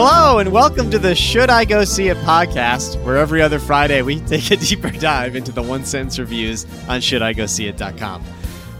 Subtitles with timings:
[0.00, 4.00] Hello, and welcome to the Should I Go See It podcast, where every other Friday
[4.00, 8.22] we take a deeper dive into the one sentence reviews on ShouldIGoSeeIt.com.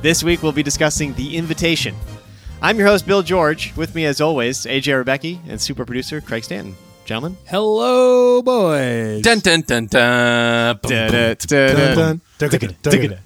[0.00, 1.96] This week we'll be discussing The Invitation.
[2.62, 3.74] I'm your host, Bill George.
[3.74, 6.76] With me, as always, AJ Rebecki and super producer Craig Stanton.
[7.04, 7.36] Gentlemen.
[7.48, 9.20] Hello, boys.
[9.22, 10.78] Dun dun dun dun.
[10.84, 12.20] Boom, boom.
[12.38, 13.16] Da-da-da-da-da.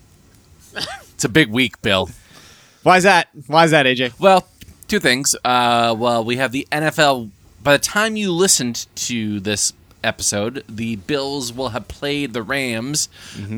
[1.13, 2.09] It's a big week, Bill.
[2.85, 3.29] Why is that?
[3.49, 4.19] Why is that, AJ?
[4.19, 4.49] Well,
[4.89, 5.37] two things.
[5.45, 7.31] Uh, well, we have the NFL.
[7.63, 13.09] By the time you listened to this episode, the Bills will have played the Rams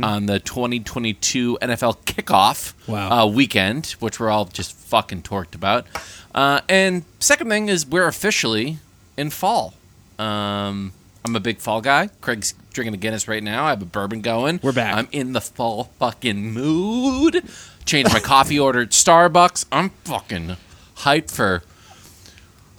[0.03, 3.11] on the 2022 NFL kickoff Wow.
[3.23, 5.87] uh, weekend, which we're all just fucking torqued about.
[6.35, 8.79] Uh, and second thing is we're officially
[9.17, 9.73] in fall.
[10.19, 10.93] Um,
[11.25, 12.09] I'm a big fall guy.
[12.21, 13.65] Craig's drinking a Guinness right now.
[13.65, 14.61] I have a bourbon going.
[14.63, 14.95] We're back.
[14.97, 17.43] I'm in the fall fucking mood.
[17.87, 19.65] Changed my coffee order at Starbucks.
[19.73, 20.57] I'm fucking
[20.99, 21.63] hyped for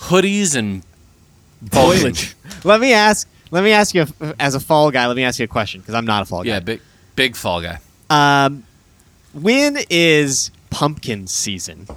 [0.02, 0.84] hoodies and
[1.72, 2.36] foliage.
[2.64, 3.28] Let me ask.
[3.52, 4.06] Let me ask you,
[4.40, 6.44] as a fall guy, let me ask you a question because I'm not a fall
[6.44, 6.50] guy.
[6.50, 6.82] Yeah, big
[7.16, 7.80] big fall guy.
[8.10, 8.64] Um,
[9.34, 11.88] when is pumpkin season?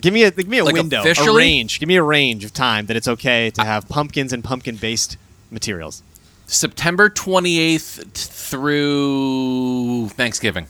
[0.00, 1.80] Give me a give me a Like window, a range.
[1.80, 5.16] Give me a range of time that it's okay to have pumpkins and pumpkin based
[5.50, 6.02] materials.
[6.46, 10.66] September 28th through Thanksgiving.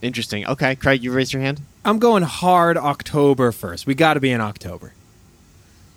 [0.00, 0.46] Interesting.
[0.46, 1.60] Okay, Craig, you raised your hand.
[1.84, 3.86] I'm going hard October 1st.
[3.86, 4.92] We got to be in October.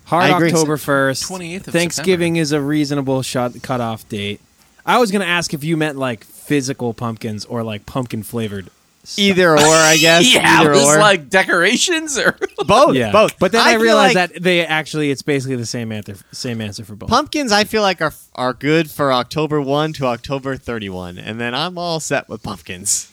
[0.08, 0.48] Hard I agree.
[0.48, 1.28] October 1st.
[1.28, 4.40] 28th of Thanksgiving is a reasonable shot cutoff date.
[4.86, 8.70] I was going to ask if you meant like physical pumpkins or like pumpkin flavored.
[9.18, 10.24] Either or, I guess.
[10.34, 10.98] Yeah, Either it was or.
[10.98, 12.94] like decorations or both.
[12.94, 13.38] Yeah, both.
[13.38, 16.16] But then I, feel realized like that they actually it's basically the same answer.
[16.32, 17.10] Same answer for both.
[17.10, 21.38] pumpkins, I feel like are are good for October one to October thirty one, and
[21.40, 23.12] then I'm all set with pumpkins.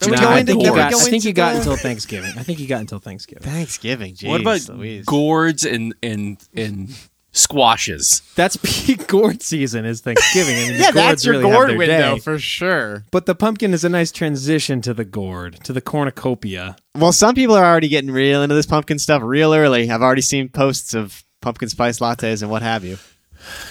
[0.00, 2.32] Then we Nah, go I think, then you got, I think you got until Thanksgiving.
[2.38, 3.42] I think you got until Thanksgiving.
[3.42, 4.14] Thanksgiving.
[4.14, 5.04] Jeez, what about Louise.
[5.04, 6.90] gourds and and and
[7.32, 8.22] squashes?
[8.34, 10.54] That's peak gourd season is Thanksgiving.
[10.56, 12.18] I mean, the Yeah, that's gourds your really have gourd their window day.
[12.20, 13.04] for sure.
[13.10, 16.76] But the pumpkin is a nice transition to the gourd, to the cornucopia.
[16.96, 19.90] Well, some people are already getting real into this pumpkin stuff real early.
[19.90, 22.98] I've already seen posts of pumpkin spice lattes and what have you.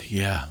[0.08, 0.46] Yeah.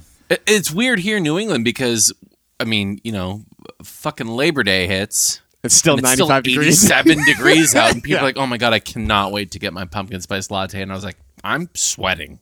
[0.46, 2.12] It's weird here in New England because
[2.60, 3.44] I mean, you know,
[3.82, 5.40] fucking Labor Day hits.
[5.64, 6.84] It's still and it's 95 still degrees.
[6.90, 8.20] 87 degrees out and people Yeah.
[8.20, 10.92] are like, "Oh my god, I cannot wait to get my pumpkin spice latte." And
[10.92, 12.38] I was like, "I'm sweating."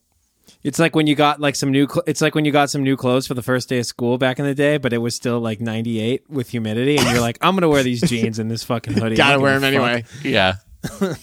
[0.62, 1.86] It's like when you got like some new.
[1.88, 4.18] Cl- it's like when you got some new clothes for the first day of school
[4.18, 7.38] back in the day, but it was still like 98 with humidity, and you're like,
[7.40, 9.16] I'm gonna wear these jeans and this fucking hoodie.
[9.16, 9.82] Gotta wear them fuck.
[9.82, 10.04] anyway.
[10.22, 10.54] Yeah.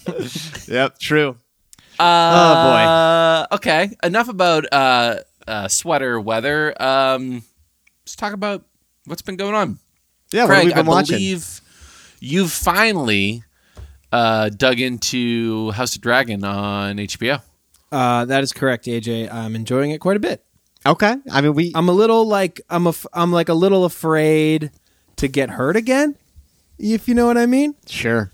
[0.68, 1.38] Yep, true.
[2.00, 3.56] Uh, oh boy.
[3.58, 3.96] okay.
[4.04, 5.16] Enough about uh,
[5.48, 6.74] uh, sweater weather.
[6.82, 7.44] Um,
[8.04, 8.64] let's talk about
[9.06, 9.80] what's been going on.
[10.32, 11.16] Yeah, what have we been I watching?
[11.18, 11.62] believe
[12.24, 13.44] you've finally
[14.12, 17.42] uh, dug into House of Dragon on HBO.
[17.92, 19.32] Uh, that is correct, AJ.
[19.32, 20.44] I'm enjoying it quite a bit.
[20.86, 21.72] Okay, I mean we.
[21.76, 24.72] I'm a little like I'm a I'm like a little afraid
[25.18, 26.16] to get hurt again,
[26.80, 27.76] if you know what I mean.
[27.88, 28.32] sure.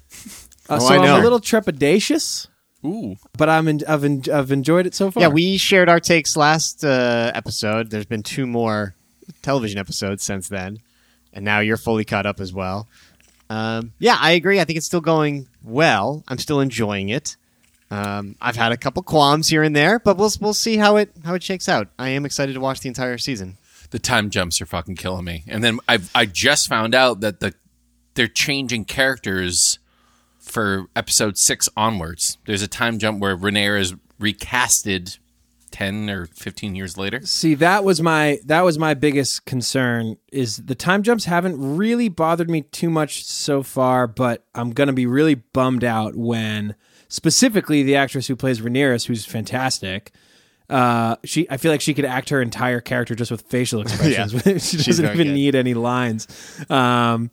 [0.69, 2.47] Uh, Oh, so I I'm a little trepidatious,
[2.85, 3.15] Ooh.
[3.37, 5.21] but I'm in, I've en- I've enjoyed it so far.
[5.21, 7.89] Yeah, we shared our takes last uh, episode.
[7.89, 8.93] There's been two more
[9.41, 10.77] television episodes since then,
[11.33, 12.87] and now you're fully caught up as well.
[13.49, 14.59] Um, yeah, I agree.
[14.59, 16.23] I think it's still going well.
[16.27, 17.35] I'm still enjoying it.
[17.91, 21.11] Um, I've had a couple qualms here and there, but we'll we'll see how it
[21.25, 21.87] how it shakes out.
[21.97, 23.57] I am excited to watch the entire season.
[23.89, 25.43] The time jumps are fucking killing me.
[25.47, 27.55] And then I I just found out that the
[28.13, 29.79] they're changing characters
[30.37, 32.37] for episode six onwards.
[32.45, 35.17] There's a time jump where Rhaenyra is recasted
[35.69, 37.21] ten or fifteen years later.
[37.23, 42.09] See, that was my that was my biggest concern is the time jumps haven't really
[42.09, 46.75] bothered me too much so far, but I'm gonna be really bummed out when
[47.07, 50.11] specifically the actress who plays Rhaenyra, who's fantastic.
[50.69, 54.69] Uh, she I feel like she could act her entire character just with facial expressions.
[54.69, 55.33] she doesn't even good.
[55.33, 56.27] need any lines.
[56.69, 57.31] Um,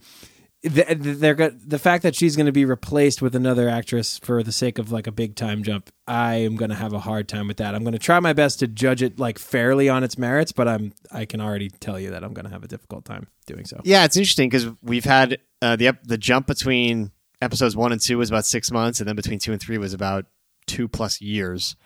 [0.69, 4.79] they're the fact that she's going to be replaced with another actress for the sake
[4.79, 5.91] of like a big time jump.
[6.07, 7.75] I am going to have a hard time with that.
[7.75, 10.69] I'm going to try my best to judge it like fairly on its merits, but
[10.69, 13.65] I'm I can already tell you that I'm going to have a difficult time doing
[13.65, 13.81] so.
[13.85, 18.19] Yeah, it's interesting because we've had uh, the the jump between episodes one and two
[18.19, 20.27] was about six months, and then between two and three was about
[20.67, 21.77] two plus years.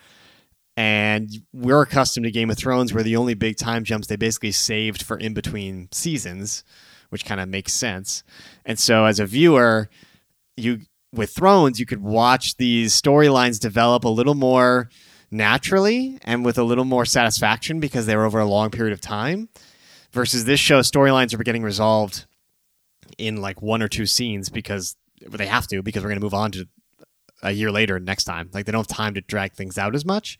[0.76, 4.52] And we're accustomed to Game of Thrones, where the only big time jumps they basically
[4.52, 6.64] saved for in between seasons,
[7.10, 8.24] which kind of makes sense.
[8.64, 9.88] And so, as a viewer,
[10.56, 10.80] you
[11.12, 14.88] with Thrones, you could watch these storylines develop a little more
[15.30, 19.00] naturally and with a little more satisfaction because they were over a long period of
[19.00, 19.48] time.
[20.12, 22.26] Versus this show, storylines are getting resolved
[23.16, 26.34] in like one or two scenes because they have to because we're going to move
[26.34, 26.66] on to
[27.42, 28.50] a year later next time.
[28.52, 30.38] Like they don't have time to drag things out as much.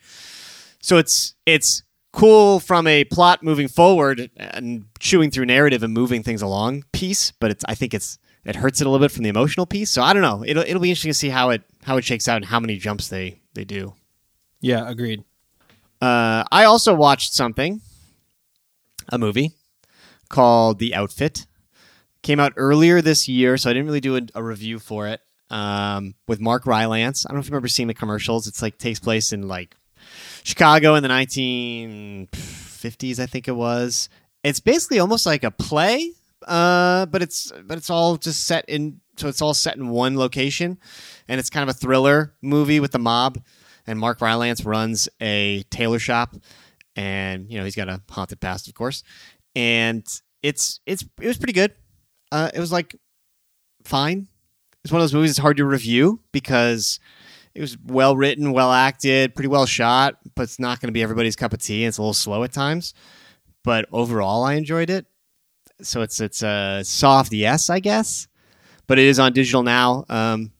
[0.80, 1.82] so it's it's
[2.12, 7.32] cool from a plot moving forward and chewing through narrative and moving things along piece,
[7.32, 9.90] but it's I think it's it hurts it a little bit from the emotional piece.
[9.90, 10.44] So I don't know.
[10.44, 12.76] It'll it'll be interesting to see how it how it shakes out and how many
[12.76, 13.94] jumps they they do.
[14.60, 15.24] Yeah, agreed.
[16.00, 17.80] Uh, I also watched something,
[19.10, 19.52] a movie
[20.28, 21.46] called The Outfit.
[22.22, 25.20] Came out earlier this year, so I didn't really do a, a review for it.
[25.48, 27.26] Um, with Mark Rylance.
[27.26, 28.46] I don't know if you remember seeing the commercials.
[28.46, 29.74] It's like takes place in like
[30.44, 34.08] Chicago in the 1950s, I think it was.
[34.42, 36.12] It's basically almost like a play,
[36.46, 39.00] uh, but it's but it's all just set in.
[39.16, 40.78] So it's all set in one location,
[41.28, 43.38] and it's kind of a thriller movie with the mob.
[43.86, 46.36] And Mark Rylance runs a tailor shop,
[46.96, 49.02] and you know he's got a haunted past, of course.
[49.54, 50.06] And
[50.42, 51.72] it's it's it was pretty good.
[52.32, 52.96] Uh, it was like
[53.84, 54.28] fine.
[54.84, 56.98] It's one of those movies that's hard to review because
[57.54, 61.02] it was well written, well acted, pretty well shot, but it's not going to be
[61.02, 61.84] everybody's cup of tea.
[61.84, 62.94] It's a little slow at times,
[63.64, 65.06] but overall, I enjoyed it.
[65.82, 68.28] So it's it's a soft yes, I guess,
[68.86, 70.04] but it is on digital now.
[70.08, 70.52] Um,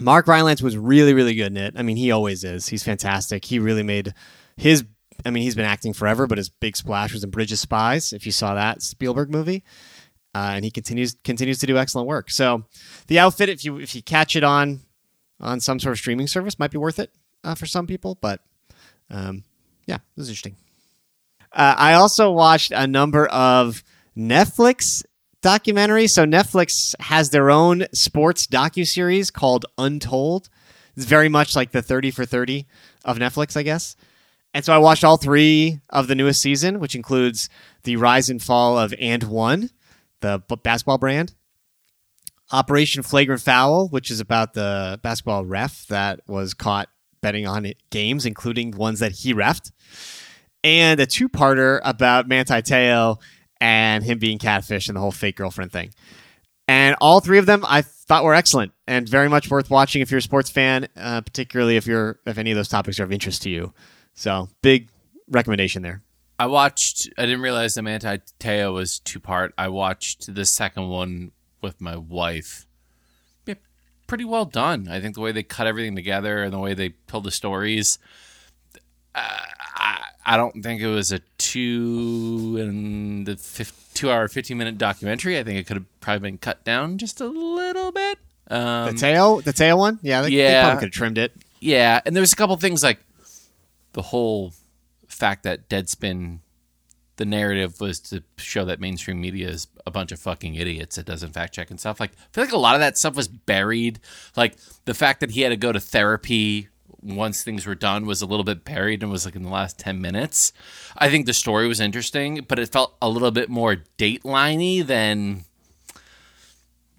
[0.00, 1.74] Mark Rylance was really really good in it.
[1.76, 2.68] I mean, he always is.
[2.68, 3.44] He's fantastic.
[3.44, 4.14] He really made
[4.56, 4.84] his.
[5.26, 8.12] I mean, he's been acting forever, but his big splash was in Bridge of Spies.
[8.12, 9.64] If you saw that Spielberg movie,
[10.34, 12.30] uh, and he continues continues to do excellent work.
[12.30, 12.64] So,
[13.08, 14.80] the outfit, if you if you catch it on
[15.40, 17.10] on some sort of streaming service, might be worth it
[17.44, 18.16] uh, for some people.
[18.20, 18.40] But
[19.10, 19.44] um,
[19.86, 20.56] yeah, it was interesting.
[21.52, 23.82] Uh, I also watched a number of
[24.16, 25.04] Netflix
[25.42, 26.10] documentaries.
[26.10, 30.48] So Netflix has their own sports docu series called Untold.
[30.96, 32.66] It's very much like the Thirty for Thirty
[33.04, 33.96] of Netflix, I guess.
[34.54, 37.48] And so I watched all three of the newest season, which includes
[37.84, 39.70] the rise and fall of AND1,
[40.20, 41.34] the basketball brand.
[42.50, 46.88] Operation Flagrant Foul, which is about the basketball ref that was caught
[47.20, 49.72] betting on games, including ones that he refed.
[50.64, 53.18] And a two parter about Manti Teo
[53.60, 55.92] and him being catfish and the whole fake girlfriend thing.
[56.66, 60.10] And all three of them I thought were excellent and very much worth watching if
[60.10, 63.12] you're a sports fan, uh, particularly if you're if any of those topics are of
[63.12, 63.72] interest to you.
[64.14, 64.90] So big
[65.28, 66.02] recommendation there.
[66.38, 67.08] I watched.
[67.18, 69.54] I didn't realize the Manti Teo was two part.
[69.58, 72.66] I watched the second one with my wife.
[73.46, 73.54] Yeah,
[74.06, 74.88] pretty well done.
[74.88, 77.98] I think the way they cut everything together and the way they told the stories.
[79.14, 79.20] Uh,
[79.74, 84.78] I, I don't think it was a two and the fif- two hour fifteen minute
[84.78, 85.38] documentary.
[85.38, 88.18] I think it could have probably been cut down just a little bit.
[88.50, 90.62] Um, The Teo, the Teo one, yeah, they, they yeah.
[90.62, 91.32] probably could have trimmed it.
[91.60, 92.98] yeah, and there was a couple things like
[93.92, 94.52] the whole
[95.08, 96.38] fact that Deadspin,
[97.18, 101.04] the narrative was to show that mainstream media is a bunch of fucking idiots that
[101.04, 102.00] doesn't fact check and stuff.
[102.00, 104.00] Like, I feel like a lot of that stuff was buried.
[104.36, 104.56] Like
[104.86, 106.68] the fact that he had to go to therapy
[107.02, 109.78] once things were done was a little bit buried and was like in the last
[109.78, 110.52] 10 minutes.
[110.96, 115.44] I think the story was interesting, but it felt a little bit more dateliney than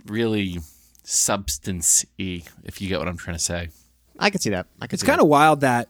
[0.05, 0.59] really
[1.03, 3.69] substance y, if you get what I'm trying to say.
[4.17, 4.67] I could see that.
[4.81, 4.95] I could.
[4.95, 5.87] It's kind of wild that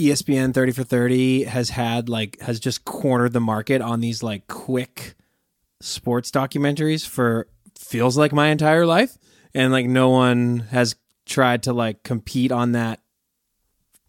[0.00, 4.46] ESPN 30 for 30 has had like has just cornered the market on these like
[4.48, 5.14] quick
[5.80, 9.18] sports documentaries for feels like my entire life.
[9.54, 13.00] And like no one has tried to like compete on that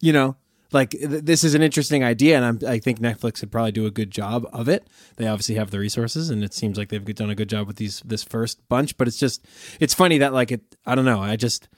[0.00, 0.36] you know?
[0.72, 3.84] Like th- this is an interesting idea and I'm, i think netflix would probably do
[3.84, 4.88] a good job of it.
[5.16, 7.76] They obviously have the resources and it seems like they've done a good job with
[7.76, 9.44] these this first bunch but it's just
[9.78, 11.68] it's funny that like it i don't know i just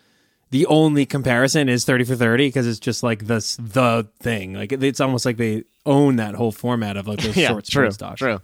[0.54, 4.70] the only comparison is 30 for 30 because it's just like this the thing like
[4.70, 7.96] it's almost like they own that whole format of like those yeah, short true, sports
[7.96, 8.40] docs true.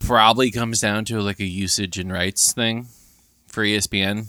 [0.00, 2.88] probably comes down to like a usage and rights thing
[3.46, 4.26] for ESPN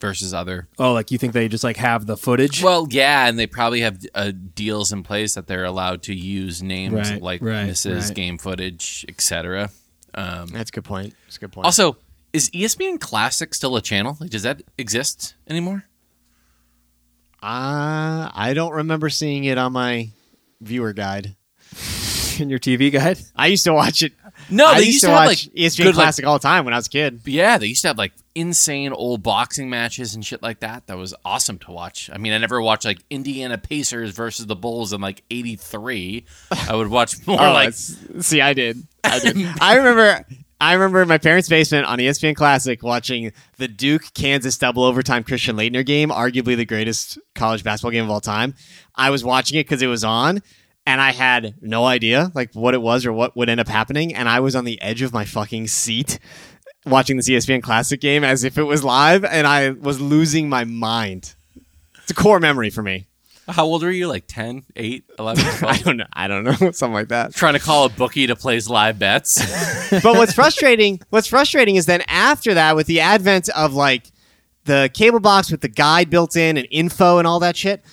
[0.00, 0.68] versus other.
[0.78, 3.80] oh like you think they just like have the footage Well, yeah, and they probably
[3.80, 8.06] have uh, deals in place that they're allowed to use names Right, like right, Mrs.
[8.06, 8.14] right.
[8.14, 9.70] Game Footage, etc.
[10.14, 11.14] Um, That's a good point.
[11.24, 11.64] That's a good point.
[11.64, 11.96] also,
[12.32, 14.16] is ESPN Classic still a channel?
[14.20, 15.82] Like, does that exist anymore?
[17.46, 20.10] Uh, I don't remember seeing it on my
[20.60, 21.36] viewer guide.
[22.40, 24.12] in your tv guide I used to watch it.
[24.50, 26.64] No, I they used, to, have watch like ESPN good, like- Classic all the time
[26.66, 27.20] when I was a kid.
[27.24, 30.86] Yeah, they used to have like insane old boxing matches and shit like that.
[30.86, 32.10] That was awesome to watch.
[32.12, 36.26] I mean, I never watched like Indiana Pacers versus the Bulls in like '83.
[36.68, 38.86] I would watch more Oh, like see, I did.
[39.02, 39.36] I did.
[39.60, 40.26] I remember.
[40.60, 45.22] I remember in my parents' basement on ESPN Classic watching the Duke Kansas double overtime
[45.22, 48.54] Christian Laettner game, arguably the greatest college basketball game of all time.
[48.94, 50.40] I was watching it because it was on,
[50.86, 54.14] and I had no idea like what it was or what would end up happening,
[54.14, 56.18] and I was on the edge of my fucking seat
[56.86, 60.64] watching this ESPN Classic game as if it was live, and I was losing my
[60.64, 61.34] mind.
[61.98, 63.06] It's a core memory for me.
[63.48, 64.08] How old were you?
[64.08, 65.64] Like 10, 8, 11, 12?
[65.80, 66.06] I don't know.
[66.12, 66.52] I don't know.
[66.72, 67.32] Something like that.
[67.34, 69.38] Trying to call a bookie to place live bets.
[69.90, 74.10] but what's frustrating what's frustrating is then after that with the advent of like
[74.64, 77.84] the cable box with the guide built in and info and all that shit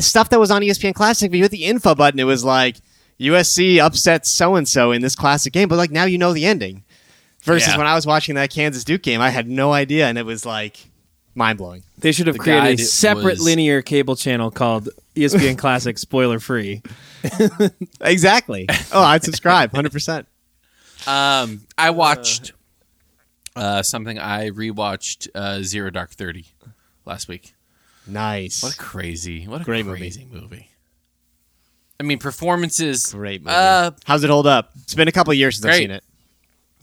[0.00, 2.76] stuff that was on espn classic but you hit the info button it was like
[3.20, 6.44] usc upsets so and so in this classic game but like now you know the
[6.44, 6.82] ending
[7.42, 7.78] versus Yeah.
[7.78, 10.44] when i was watching that kansas duke game i had no idea and it was
[10.44, 10.78] like
[11.38, 15.96] mind-blowing They should have The created a separate was- linear cable channel called ESPN Classic
[15.98, 16.82] Spoiler Free.
[18.00, 20.26] exactly oh i'd subscribe 100%
[21.06, 22.52] Um, I watched
[23.56, 24.18] uh, something.
[24.20, 26.44] I rewatched uh, Zero Dark Thirty
[27.04, 27.54] last week.
[28.06, 29.98] nice What a crazy, what a Great movie.
[30.00, 30.68] crazy movie.
[31.98, 33.06] I mean, performances.
[33.06, 35.78] great movie Uh, how's it hold up it's been a couple years since i've Great.
[35.82, 36.04] seen it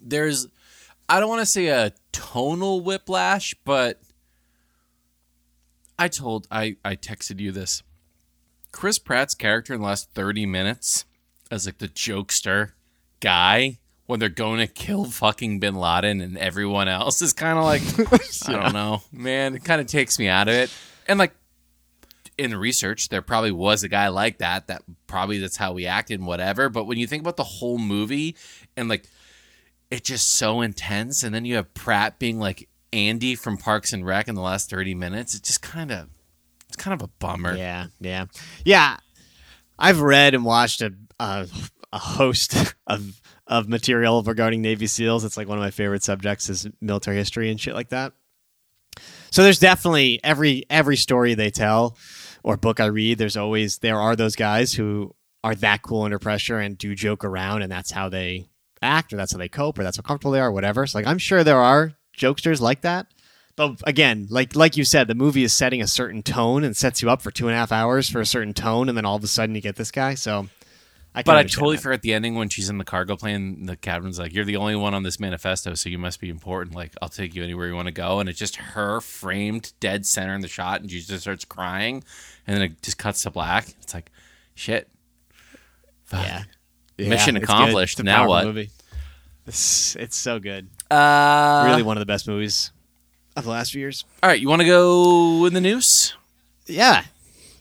[0.02, 0.48] there's,
[1.10, 4.00] I don't want to say a tonal whiplash, but
[5.98, 7.84] I told I I texted you this.
[8.72, 11.06] Chris Pratt's character in the last thirty minutes
[11.52, 12.72] as like the jokester
[13.20, 17.64] guy when they're going to kill fucking Bin Laden and everyone else is kind of
[17.64, 17.82] like
[18.48, 19.56] I don't know, man.
[19.56, 20.72] It kind of takes me out of it.
[21.08, 21.34] And like
[22.38, 24.68] in research, there probably was a guy like that.
[24.68, 26.70] That probably that's how we acted and whatever.
[26.70, 28.36] But when you think about the whole movie
[28.76, 29.08] and like
[29.92, 34.06] it's just so intense, and then you have Pratt being like Andy from Parks and
[34.06, 36.10] Rec in the last thirty minutes, it's just kind of
[36.68, 37.56] it's kind of a bummer.
[37.56, 38.26] Yeah, yeah,
[38.64, 38.98] yeah.
[39.78, 41.48] I've read and watched a a,
[41.92, 45.24] a host of of material regarding Navy SEALs.
[45.24, 48.14] It's like one of my favorite subjects is military history and shit like that.
[49.30, 51.98] So there's definitely every every story they tell
[52.44, 53.18] or book I read.
[53.18, 57.24] There's always there are those guys who are that cool under pressure and do joke
[57.24, 58.48] around, and that's how they
[58.82, 60.88] act, or that's how they cope, or that's how comfortable they are, whatever.
[60.88, 63.08] So like I'm sure there are jokesters like that.
[63.56, 67.02] But again, like like you said, the movie is setting a certain tone and sets
[67.02, 69.16] you up for two and a half hours for a certain tone, and then all
[69.16, 70.14] of a sudden you get this guy.
[70.16, 70.50] So,
[71.14, 71.82] I But I totally that.
[71.82, 73.66] forgot the ending when she's in the cargo plane.
[73.66, 76.76] The captain's like, "You're the only one on this manifesto, so you must be important.
[76.76, 80.06] Like, I'll take you anywhere you want to go." And it's just her framed dead
[80.06, 82.04] center in the shot, and she just starts crying,
[82.46, 83.70] and then it just cuts to black.
[83.82, 84.12] It's like,
[84.56, 84.90] shit.
[86.04, 86.26] Fuck.
[86.26, 86.44] yeah.
[86.98, 87.98] Mission accomplished.
[87.98, 88.06] good.
[88.06, 88.46] It's a Now what?
[88.46, 88.70] Movie.
[89.48, 90.68] It's, it's so good.
[90.92, 92.72] Uh, Really, one of the best movies
[93.36, 94.06] of the last few years.
[94.24, 96.16] All right, you want to go in the news?
[96.68, 97.04] Yeah.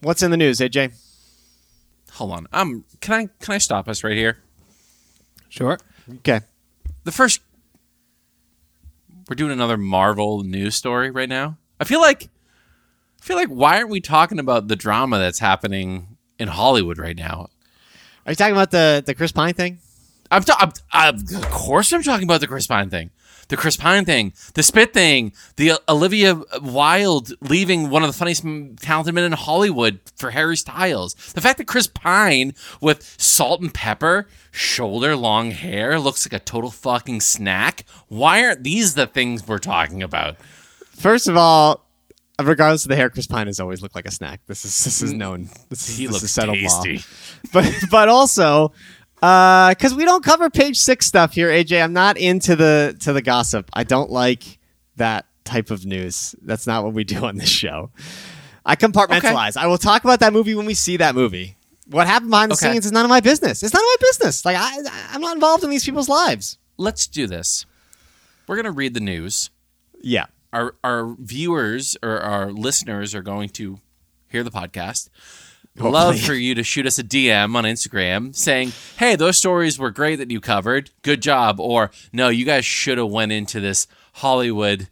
[0.02, 0.92] What's in the news, AJ?
[2.12, 2.46] Hold on.
[2.52, 4.38] Um, can I can I stop us right here?
[5.48, 5.78] Sure.
[6.18, 6.40] Okay.
[7.04, 7.40] The first,
[9.28, 11.56] we're doing another Marvel news story right now.
[11.80, 12.28] I feel like,
[13.20, 17.16] I feel like, why aren't we talking about the drama that's happening in Hollywood right
[17.16, 17.48] now?
[18.26, 19.78] Are you talking about the the Chris Pine thing?
[20.36, 23.10] I'm, ta- I'm, I'm of course I'm talking about the Chris Pine thing,
[23.48, 28.12] the Chris Pine thing, the Spit thing, the uh, Olivia Wilde leaving one of the
[28.16, 28.44] funniest
[28.80, 31.14] talented men in Hollywood for Harry Styles.
[31.34, 36.44] The fact that Chris Pine with salt and pepper, shoulder long hair looks like a
[36.44, 37.84] total fucking snack.
[38.08, 40.36] Why aren't these the things we're talking about?
[40.96, 41.84] First of all,
[42.42, 44.40] regardless of the hair, Chris Pine has always looked like a snack.
[44.46, 45.48] This is this is known.
[45.68, 46.96] This is, He this looks is settled tasty.
[46.96, 47.02] law.
[47.52, 48.72] But but also,
[49.24, 51.82] Uh, because we don't cover page six stuff here, AJ.
[51.82, 53.70] I'm not into the to the gossip.
[53.72, 54.58] I don't like
[54.96, 56.34] that type of news.
[56.42, 57.90] That's not what we do on this show.
[58.66, 59.56] I compartmentalize.
[59.56, 61.56] I will talk about that movie when we see that movie.
[61.86, 62.72] What happened behind the Okay.
[62.72, 63.62] scenes is none of my business.
[63.62, 64.44] It's none of my business.
[64.44, 64.78] Like I,
[65.12, 66.58] I'm not involved in these people's lives.
[66.76, 67.66] Let's do this.
[68.46, 69.50] We're gonna read the news.
[70.02, 70.26] Yeah.
[70.52, 73.78] our our viewers or our listeners are going to
[74.28, 75.08] hear the podcast.
[75.76, 79.90] Love for you to shoot us a DM on Instagram saying, "Hey, those stories were
[79.90, 80.90] great that you covered.
[81.02, 84.88] Good job." Or, "No, you guys should have went into this Hollywood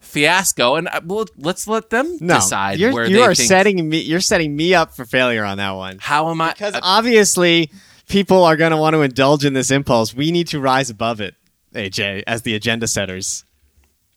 [0.00, 3.48] fiasco." And uh, well, let's let them No, decide you're, where you they are think.
[3.48, 4.00] setting me.
[4.00, 5.98] You're setting me up for failure on that one.
[6.00, 6.50] how am I?
[6.52, 7.70] Because uh, obviously,
[8.08, 10.14] people are going to want to indulge in this impulse.
[10.14, 11.36] We need to rise above it,
[11.74, 13.44] AJ, as the agenda setters.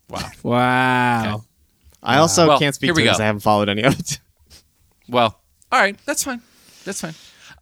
[0.10, 0.32] wow.
[0.42, 1.44] Wow.
[2.02, 3.20] I also Well, can't speak to we it because.
[3.20, 4.20] I haven't followed any of it.
[5.10, 5.40] Well,
[5.72, 6.42] all right, that's fine.
[6.86, 7.14] That's fine.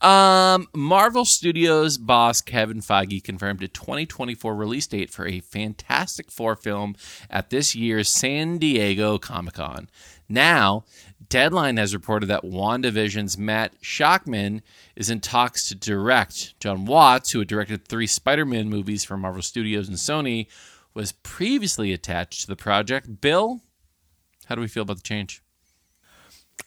[0.01, 6.55] Um, Marvel Studios boss Kevin Feige confirmed a 2024 release date for a Fantastic Four
[6.55, 6.95] film
[7.29, 9.89] at this year's San Diego Comic Con.
[10.27, 10.83] Now,
[11.29, 14.61] Deadline has reported that WandaVision's Matt Shakman
[14.95, 16.59] is in talks to direct.
[16.59, 20.47] John Watts, who had directed three Spider Man movies for Marvel Studios and Sony,
[20.93, 23.21] was previously attached to the project.
[23.21, 23.61] Bill,
[24.45, 25.41] how do we feel about the change?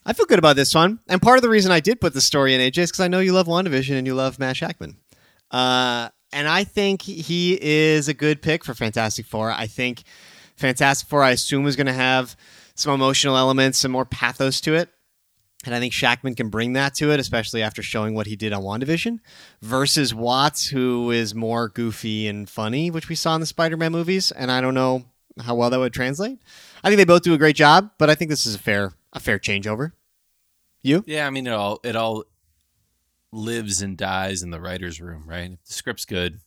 [0.08, 1.00] I feel good about this one.
[1.06, 3.08] And part of the reason I did put the story in, AJ, is because I
[3.08, 4.96] know you love WandaVision and you love Matt Shakman.
[5.50, 9.50] Uh, and I think he is a good pick for Fantastic Four.
[9.50, 10.04] I think
[10.56, 12.36] Fantastic Four, I assume, is going to have
[12.74, 14.88] some emotional elements, some more pathos to it.
[15.66, 18.54] And I think Shakman can bring that to it, especially after showing what he did
[18.54, 19.18] on WandaVision,
[19.60, 23.92] versus Watts, who is more goofy and funny, which we saw in the Spider Man
[23.92, 24.32] movies.
[24.32, 25.04] And I don't know
[25.38, 26.38] how well that would translate.
[26.82, 28.94] I think they both do a great job, but I think this is a fair
[29.12, 29.92] a fair changeover.
[30.88, 31.04] You?
[31.06, 32.24] Yeah, I mean it all it all
[33.30, 35.52] lives and dies in the writer's room, right?
[35.52, 36.40] If the script's good,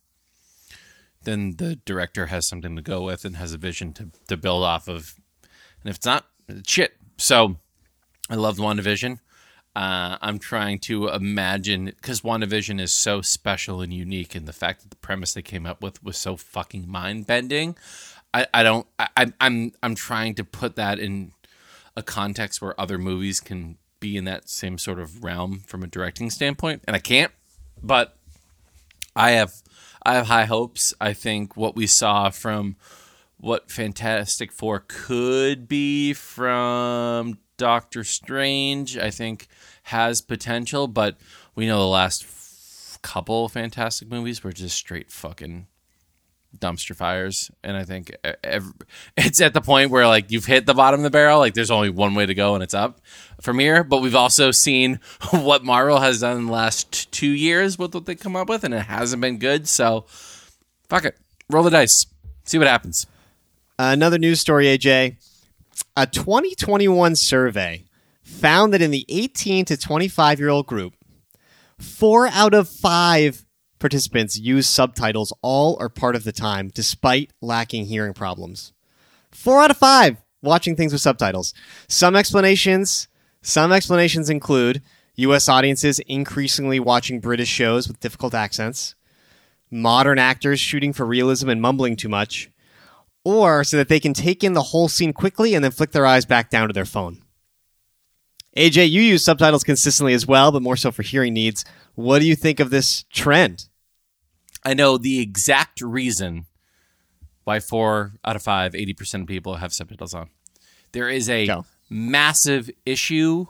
[1.23, 4.63] then the director has something to go with and has a vision to, to build
[4.63, 5.13] off of.
[5.83, 6.93] And if it's not, it's shit.
[7.17, 7.57] So
[8.31, 9.19] I loved WandaVision.
[9.75, 14.81] Uh, I'm trying to imagine because WandaVision is so special and unique, and the fact
[14.81, 17.77] that the premise they came up with was so fucking mind bending.
[18.33, 18.87] I, I don't.
[18.97, 21.31] I, I'm I'm trying to put that in
[21.95, 25.87] a context where other movies can be in that same sort of realm from a
[25.87, 27.31] directing standpoint, and I can't.
[27.81, 28.17] But
[29.15, 29.53] I have
[30.03, 30.93] I have high hopes.
[30.99, 32.75] I think what we saw from
[33.37, 39.47] what Fantastic Four could be from Doctor Strange, I think
[39.83, 41.17] has potential, but
[41.55, 45.67] we know the last f- couple Fantastic movies were just straight fucking
[46.57, 47.51] dumpster fires.
[47.63, 48.73] And i think e- ev-
[49.17, 51.71] it's at the point where like you've hit the bottom of the barrel like there's
[51.71, 52.99] only one way to go and it's up
[53.41, 53.83] from here.
[53.83, 54.99] But we've also seen
[55.31, 58.63] what marvel has done in the last two years with what they come up with
[58.63, 59.67] and it hasn't been good.
[59.67, 60.05] So
[60.89, 61.17] fuck it.
[61.49, 62.05] Roll the dice.
[62.45, 63.07] See what happens.
[63.77, 65.17] Another news story, AJ.
[65.97, 67.85] A 2021 survey
[68.23, 70.93] found that in the 18 to 25 year old group,
[71.79, 73.45] four out of five
[73.81, 78.71] participants use subtitles all or part of the time, despite lacking hearing problems.
[79.31, 81.53] Four out of five watching things with subtitles.
[81.87, 83.07] Some explanations,
[83.41, 84.81] some explanations include
[85.15, 85.49] U.S.
[85.49, 88.95] audiences increasingly watching British shows with difficult accents,
[89.69, 92.49] modern actors shooting for realism and mumbling too much,
[93.23, 96.05] or so that they can take in the whole scene quickly and then flick their
[96.05, 97.21] eyes back down to their phone.
[98.57, 101.63] AJ, you use subtitles consistently as well, but more so for hearing needs.
[101.95, 103.67] What do you think of this trend?
[104.63, 106.45] I know the exact reason
[107.43, 110.29] why four out of five 80% of people have subtitles on
[110.91, 111.49] there is a
[111.89, 113.47] massive issue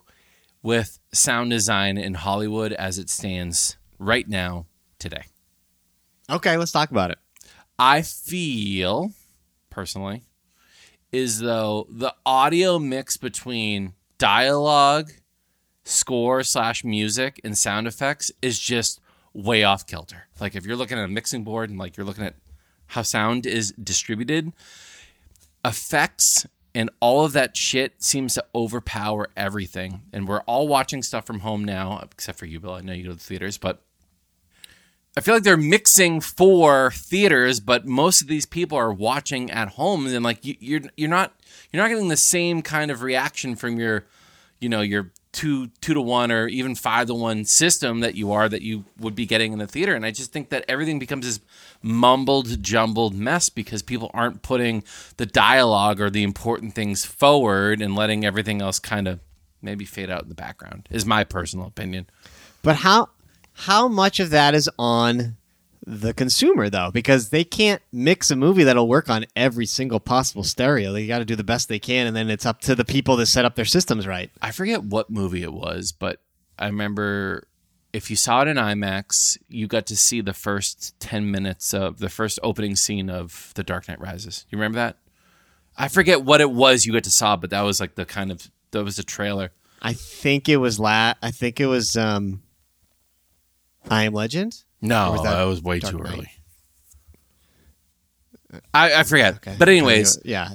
[0.63, 4.65] with sound design in hollywood as it stands right now
[5.01, 5.23] today.
[6.29, 7.19] Okay, let's talk about it.
[7.77, 9.11] I feel
[9.69, 10.23] personally
[11.11, 15.11] is though the audio mix between dialogue,
[15.83, 19.01] score slash music, and sound effects is just
[19.33, 20.27] way off kilter.
[20.39, 22.35] Like if you're looking at a mixing board and like you're looking at
[22.87, 24.51] how sound is distributed,
[25.63, 30.03] effects and all of that shit seems to overpower everything.
[30.13, 32.73] And we're all watching stuff from home now, except for you, Bill.
[32.73, 33.81] I know you go to the theaters, but
[35.17, 39.69] I feel like they're mixing for theaters, but most of these people are watching at
[39.69, 41.33] home, and like you, you're you're not
[41.71, 44.05] you're not getting the same kind of reaction from your,
[44.61, 48.31] you know, your two two to one or even five to one system that you
[48.31, 49.95] are that you would be getting in the theater.
[49.95, 51.39] And I just think that everything becomes this
[51.81, 54.83] mumbled, jumbled mess because people aren't putting
[55.17, 59.19] the dialogue or the important things forward and letting everything else kind of
[59.61, 60.87] maybe fade out in the background.
[60.91, 62.07] Is my personal opinion.
[62.61, 63.09] But how
[63.53, 65.37] how much of that is on
[65.85, 66.91] the consumer though?
[66.91, 70.91] Because they can't mix a movie that'll work on every single possible stereo.
[70.93, 73.17] They got to do the best they can, and then it's up to the people
[73.17, 74.31] to set up their systems right.
[74.41, 76.19] I forget what movie it was, but
[76.59, 77.47] I remember
[77.93, 81.99] if you saw it in IMAX, you got to see the first 10 minutes of
[81.99, 84.45] the first opening scene of The Dark Knight Rises.
[84.49, 84.97] You remember that?
[85.77, 88.31] I forget what it was you got to saw, but that was like the kind
[88.31, 89.51] of that was the trailer.
[89.81, 91.13] I think it was la.
[91.21, 92.43] I think it was um,
[93.89, 94.63] I Am Legend.
[94.81, 96.13] No, was that, that was way Dark too Knight?
[96.13, 96.31] early.
[98.73, 99.35] I, I forget.
[99.35, 99.55] Okay.
[99.57, 100.49] But anyways, yeah.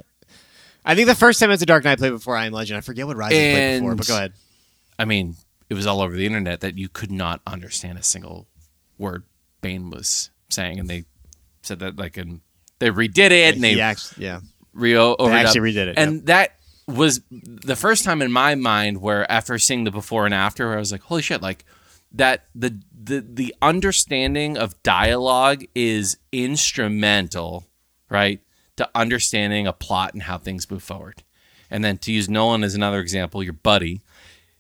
[0.85, 2.77] I think the first time it's a Dark Knight I played before I Am Legend.
[2.77, 4.33] I forget what Rises played before, but go ahead.
[4.99, 5.37] I mean,
[5.69, 8.47] it was all over the internet that you could not understand a single
[8.99, 9.25] word
[9.61, 11.05] Bane was saying, and they
[11.63, 12.41] said that like and
[12.79, 14.41] they redid it and they actually, yeah.
[14.79, 19.59] Over actually redid it, and that was the first time in my mind where after
[19.59, 21.65] seeing the before and after, where I was like, holy shit, like
[22.13, 27.67] that the the the understanding of dialogue is instrumental,
[28.11, 28.41] right,
[28.77, 31.23] to understanding a plot and how things move forward.
[31.71, 34.01] And then to use Nolan as another example, your buddy,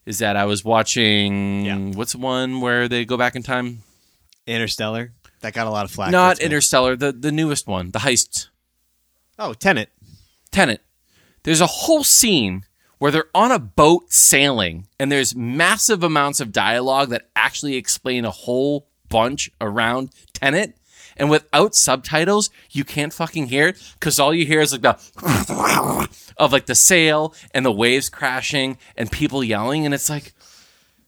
[0.04, 1.76] is that I was watching Yeah.
[1.94, 3.82] what's the one where they go back in time?
[4.46, 5.12] Interstellar.
[5.40, 6.10] That got a lot of flack.
[6.10, 8.48] Not Interstellar, the the newest one, the heist.
[9.38, 9.90] Oh, Tenet.
[10.50, 10.80] Tenet.
[11.42, 12.64] There's a whole scene
[12.98, 18.24] where they're on a boat sailing, and there's massive amounts of dialogue that actually explain
[18.24, 20.74] a whole bunch around Tenet.
[21.18, 26.08] And without subtitles, you can't fucking hear it because all you hear is like the
[26.36, 30.34] of like the sail and the waves crashing and people yelling, and it's like,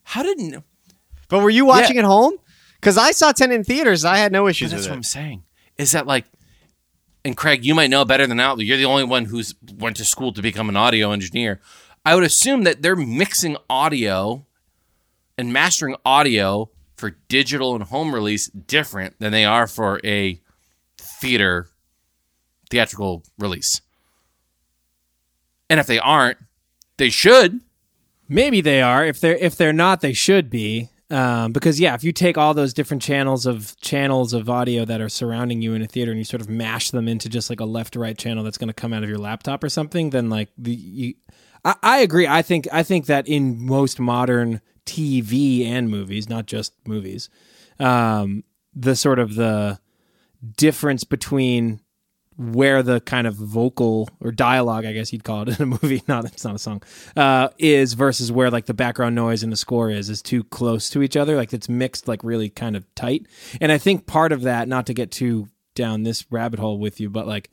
[0.05, 0.63] how did?
[1.29, 2.37] But were you watching at home?
[2.81, 4.05] Because I saw Ten in theaters.
[4.05, 4.97] I had no issues But that's what it.
[4.97, 5.43] I'm saying.
[5.77, 6.25] Is that like,
[7.29, 8.55] and Craig, you might know better than I.
[8.55, 11.61] You're the only one who's went to school to become an audio engineer.
[12.05, 14.47] I would assume that they're mixing audio
[15.37, 20.41] and mastering audio for digital and home release different than they are for a
[20.97, 21.69] theater
[22.71, 23.81] theatrical release.
[25.71, 26.39] And if they aren't,
[26.97, 27.61] they should.
[28.29, 29.05] Maybe they are.
[29.05, 30.89] If they're if they're not, they should be.
[31.11, 35.01] Um, because yeah, if you take all those different channels of channels of audio that
[35.01, 37.61] are surrounding you in a theater and you sort of mash them into just like
[37.61, 40.11] a left to right channel that's going to come out of your laptop or something,
[40.11, 41.15] then like the you,
[41.65, 42.27] I, I agree.
[42.27, 47.31] I think I think that in most modern TV and movies, not just movies,
[47.79, 48.45] um,
[48.75, 49.81] the sort of the
[50.57, 51.81] difference between
[52.39, 56.03] where the kind of vocal or dialogue, I guess you'd call it in a movie,
[56.07, 56.83] not it's not a song,
[57.17, 60.89] uh, is versus where like the background noise and the score is is too close
[60.91, 61.37] to each other.
[61.37, 63.27] Like it's mixed like really kind of tight.
[63.61, 67.01] And I think part of that, not to get too down this rabbit hole with
[67.01, 67.51] you, but like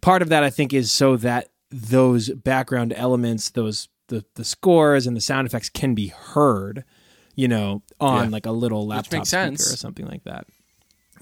[0.00, 5.06] part of that I think is so that those background elements, those the the scores
[5.06, 6.84] and the sound effects can be heard,
[7.34, 8.30] you know, on Yeah.
[8.30, 9.72] like a little laptop speaker sense.
[9.72, 10.46] or something like that.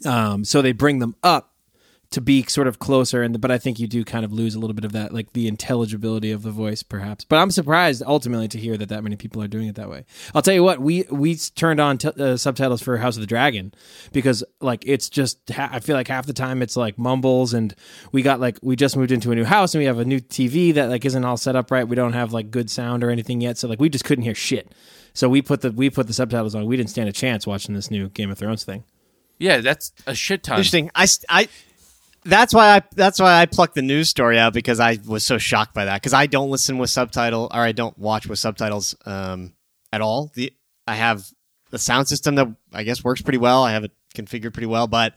[0.05, 1.55] Um, so they bring them up
[2.11, 4.59] to be sort of closer and but I think you do kind of lose a
[4.59, 7.25] little bit of that like the intelligibility of the voice perhaps.
[7.25, 10.05] But I'm surprised ultimately to hear that that many people are doing it that way.
[10.35, 13.27] I'll tell you what we we turned on t- uh, subtitles for House of the
[13.27, 13.73] Dragon
[14.13, 17.75] because like it's just ha- I feel like half the time it's like mumbles and
[18.13, 20.21] we got like we just moved into a new house and we have a new
[20.21, 21.87] TV that like isn't all set up right.
[21.87, 24.35] We don't have like good sound or anything yet so like we just couldn't hear
[24.35, 24.73] shit.
[25.13, 26.67] So we put the we put the subtitles on.
[26.67, 28.85] We didn't stand a chance watching this new Game of Thrones thing.
[29.39, 30.55] Yeah, that's a shit ton.
[30.57, 30.91] Interesting.
[30.95, 31.49] I, I
[32.27, 35.39] that's why I that's why I plucked the news story out because I was so
[35.39, 38.95] shocked by that because I don't listen with subtitle or I don't watch with subtitles
[39.07, 39.55] um,
[39.93, 40.31] at all.
[40.35, 40.53] The
[40.87, 41.25] I have
[41.71, 43.63] the sound system that I guess works pretty well.
[43.63, 45.15] I have it configured pretty well, but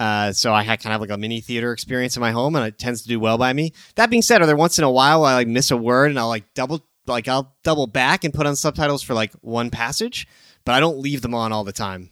[0.00, 2.78] uh, so I kind of like a mini theater experience in my home, and it
[2.78, 3.72] tends to do well by me.
[3.94, 6.18] That being said, are there once in a while I like miss a word and
[6.18, 10.26] I'll like double like I'll double back and put on subtitles for like one passage,
[10.64, 12.10] but I don't leave them on all the time.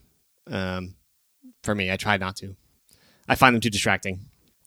[0.50, 0.94] Um,
[1.62, 2.56] for me, I try not to.
[3.28, 4.20] I find them too distracting.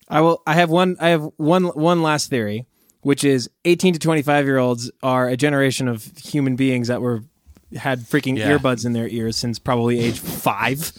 [0.09, 0.41] I will.
[0.45, 0.97] I have one.
[0.99, 1.65] I have one.
[1.65, 2.65] One last theory,
[3.01, 7.23] which is eighteen to twenty-five year olds are a generation of human beings that were
[7.75, 8.51] had freaking Yeah.
[8.57, 10.91] earbuds in their ears since probably age five,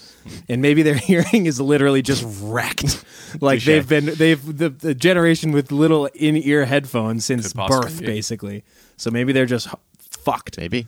[0.49, 3.03] and maybe their hearing is literally just wrecked.
[3.41, 3.65] Like Touche.
[3.65, 8.05] they've been they've the, the generation with little in-ear headphones since possibly birth, be.
[8.05, 8.63] basically.
[8.95, 9.67] So maybe they're just
[9.99, 10.57] fucked.
[10.57, 10.87] Maybe.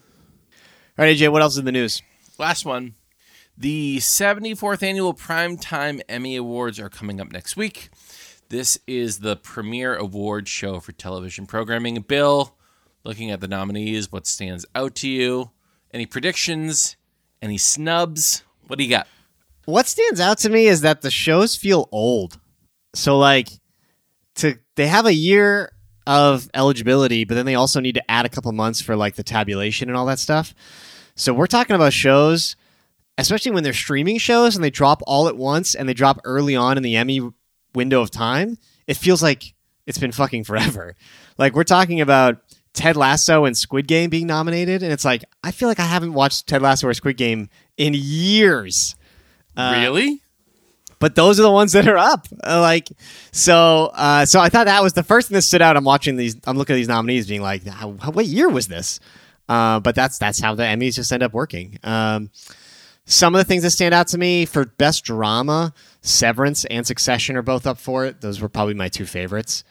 [0.97, 2.01] All right, AJ, what else is in the news?
[2.37, 2.95] Last one.
[3.61, 7.89] The 74th annual Primetime Emmy Awards are coming up next week.
[8.47, 11.99] This is the premier award show for television programming.
[11.99, 12.55] Bill,
[13.03, 15.51] looking at the nominees, what stands out to you?
[15.93, 16.95] Any predictions?
[17.41, 18.43] Any snubs?
[18.67, 19.07] What do you got?
[19.65, 22.39] What stands out to me is that the shows feel old.
[22.95, 23.49] So like
[24.35, 25.73] to they have a year
[26.07, 29.23] of eligibility, but then they also need to add a couple months for like the
[29.23, 30.55] tabulation and all that stuff.
[31.15, 32.55] So we're talking about shows,
[33.21, 36.55] especially when they're streaming shows and they drop all at once and they drop early
[36.55, 37.21] on in the Emmy
[37.73, 38.57] window of time.
[38.87, 39.53] It feels like
[39.85, 40.95] it's been fucking forever.
[41.37, 42.41] Like we're talking about
[42.73, 46.13] Ted Lasso and Squid Game being nominated, and it's like I feel like I haven't
[46.13, 48.95] watched Ted Lasso or Squid Game in years
[49.57, 50.21] really?
[50.99, 52.27] but those are the ones that are up.
[52.43, 52.89] Uh, like
[53.31, 55.77] so, uh, so I thought that was the first thing that stood out.
[55.77, 56.37] I'm watching these.
[56.45, 58.99] I'm looking at these nominees, being like, how, how, what year was this?
[59.47, 61.79] Uh, but that's that's how the Emmys just end up working.
[61.83, 62.29] Um,
[63.09, 67.35] some of the things that stand out to me for best drama, Severance and Succession
[67.35, 68.21] are both up for it.
[68.21, 69.63] Those were probably my two favorites.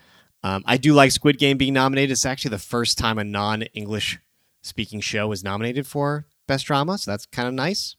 [0.42, 2.10] Um, I do like Squid Game being nominated.
[2.10, 4.18] It's actually the first time a non-English
[4.62, 7.94] speaking show was nominated for best drama, so that's kind of nice.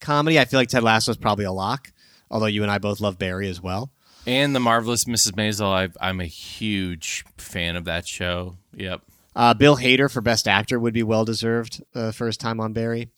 [0.00, 1.92] Comedy, I feel like Ted Lasso is probably a lock.
[2.30, 3.90] Although you and I both love Barry as well.
[4.26, 5.32] And the marvelous Mrs.
[5.32, 5.72] Maisel.
[5.72, 8.56] I've, I'm a huge fan of that show.
[8.74, 9.02] Yep.
[9.34, 12.72] Uh, Bill Hader for Best Actor would be well deserved uh, for his time on
[12.72, 13.10] Barry.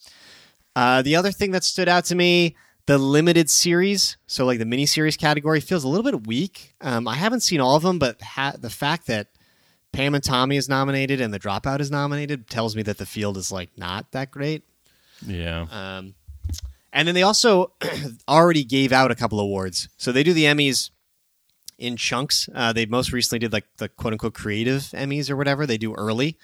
[0.75, 2.55] Uh, the other thing that stood out to me,
[2.85, 6.75] the limited series, so like the miniseries category, feels a little bit weak.
[6.81, 9.27] Um, I haven't seen all of them, but ha- the fact that
[9.91, 13.37] Pam and Tommy is nominated and The Dropout is nominated tells me that the field
[13.37, 14.63] is like not that great.
[15.25, 15.65] Yeah.
[15.71, 16.15] Um,
[16.93, 17.73] and then they also
[18.27, 19.89] already gave out a couple awards.
[19.97, 20.91] So they do the Emmys
[21.77, 22.49] in chunks.
[22.53, 25.65] Uh, they most recently did like the quote unquote creative Emmys or whatever.
[25.65, 26.37] They do early.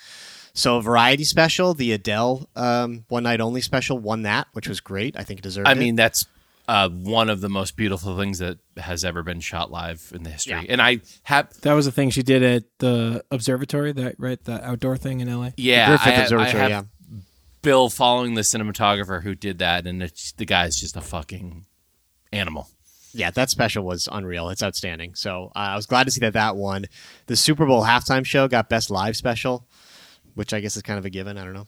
[0.55, 4.79] So a variety special, the Adele um, one night only special, won that, which was
[4.79, 5.15] great.
[5.19, 5.77] I think it deserved I it.
[5.77, 6.25] mean, that's
[6.67, 10.29] uh, one of the most beautiful things that has ever been shot live in the
[10.31, 10.53] history.
[10.53, 10.63] Yeah.
[10.69, 14.65] And I have, That was the thing she did at the observatory, that right, the
[14.67, 15.49] outdoor thing in LA.
[15.57, 16.83] yeah, Griffith I, I Observatory, have yeah.
[17.61, 21.65] Bill following the cinematographer who did that, and it's, the guy's just a fucking
[22.31, 22.69] animal.
[23.13, 24.49] yeah, that special was unreal.
[24.49, 25.15] It's outstanding.
[25.15, 26.85] So uh, I was glad to see that that won.
[27.27, 29.65] The Super Bowl halftime show got best live special,
[30.35, 31.37] which I guess is kind of a given.
[31.37, 31.67] I don't know.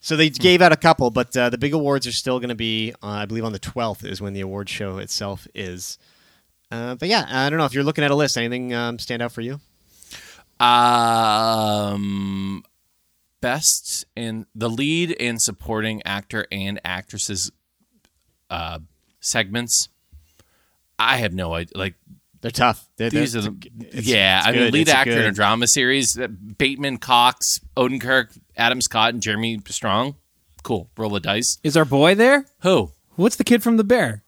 [0.00, 2.54] So they gave out a couple, but uh, the big awards are still going to
[2.54, 5.98] be, uh, I believe, on the twelfth is when the award show itself is.
[6.70, 8.38] Uh, but yeah, I don't know if you're looking at a list.
[8.38, 9.60] Anything um, stand out for you?
[10.64, 12.64] Um,
[13.40, 17.50] best in the lead and supporting actor and actresses
[18.48, 18.78] uh,
[19.20, 19.88] segments.
[20.98, 21.72] I have no idea.
[21.76, 21.94] Like
[22.42, 22.88] They're tough.
[22.96, 24.38] They're, these they're- are the it's- yeah.
[24.38, 24.72] it's I mean, good.
[24.72, 29.22] lead It's a actor in a drama series: uh, Bateman, Cox, Odenkirk, Adam Scott, and
[29.22, 30.16] Jeremy Strong.
[30.62, 30.90] Cool.
[30.96, 31.58] Roll the dice.
[31.62, 32.46] Is our boy there?
[32.62, 32.92] Who?
[33.16, 34.24] What's the kid from the bear?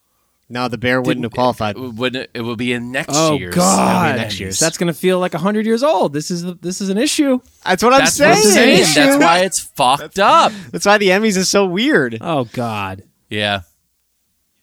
[0.48, 1.79] No, the Bear wouldn't have qualified.
[1.79, 3.55] It would it will be in next Oh year's.
[3.55, 4.12] God!
[4.16, 4.59] Be next year's.
[4.59, 6.12] That's gonna feel like hundred years old.
[6.12, 7.40] This is this is an issue.
[7.64, 8.37] That's what I'm That's saying.
[8.37, 8.94] I'm saying.
[8.94, 10.53] That's why it's fucked up.
[10.70, 12.18] That's why the Emmys is so weird.
[12.20, 13.05] Oh God!
[13.31, 13.62] Yeah.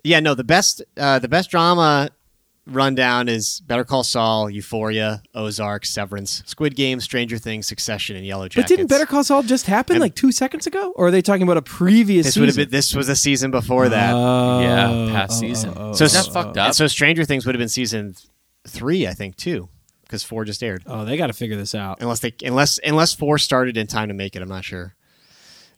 [0.03, 2.09] Yeah, no, the best uh, the best drama
[2.71, 8.47] rundown is Better Call Saul, Euphoria, Ozark, Severance, Squid Game, Stranger Things, Succession, and Yellow
[8.47, 8.61] Jacket.
[8.63, 10.91] But didn't Better Call Saul just happen And- like two seconds ago?
[10.95, 13.51] Or are they talking about a previous this would have been this was a season
[13.51, 14.13] before that.
[14.13, 15.69] Oh, Yeah, past oh, oh season.
[15.75, 16.73] oh, oh, so Isn't s- fucked up?
[16.73, 18.15] so Stranger Things would have been season
[18.67, 19.69] three, I think, too,
[20.03, 20.83] because four just aired.
[20.85, 22.01] oh, they got to figure this out.
[22.01, 24.95] Unless they unless unless four started in time to make it, I'm not sure.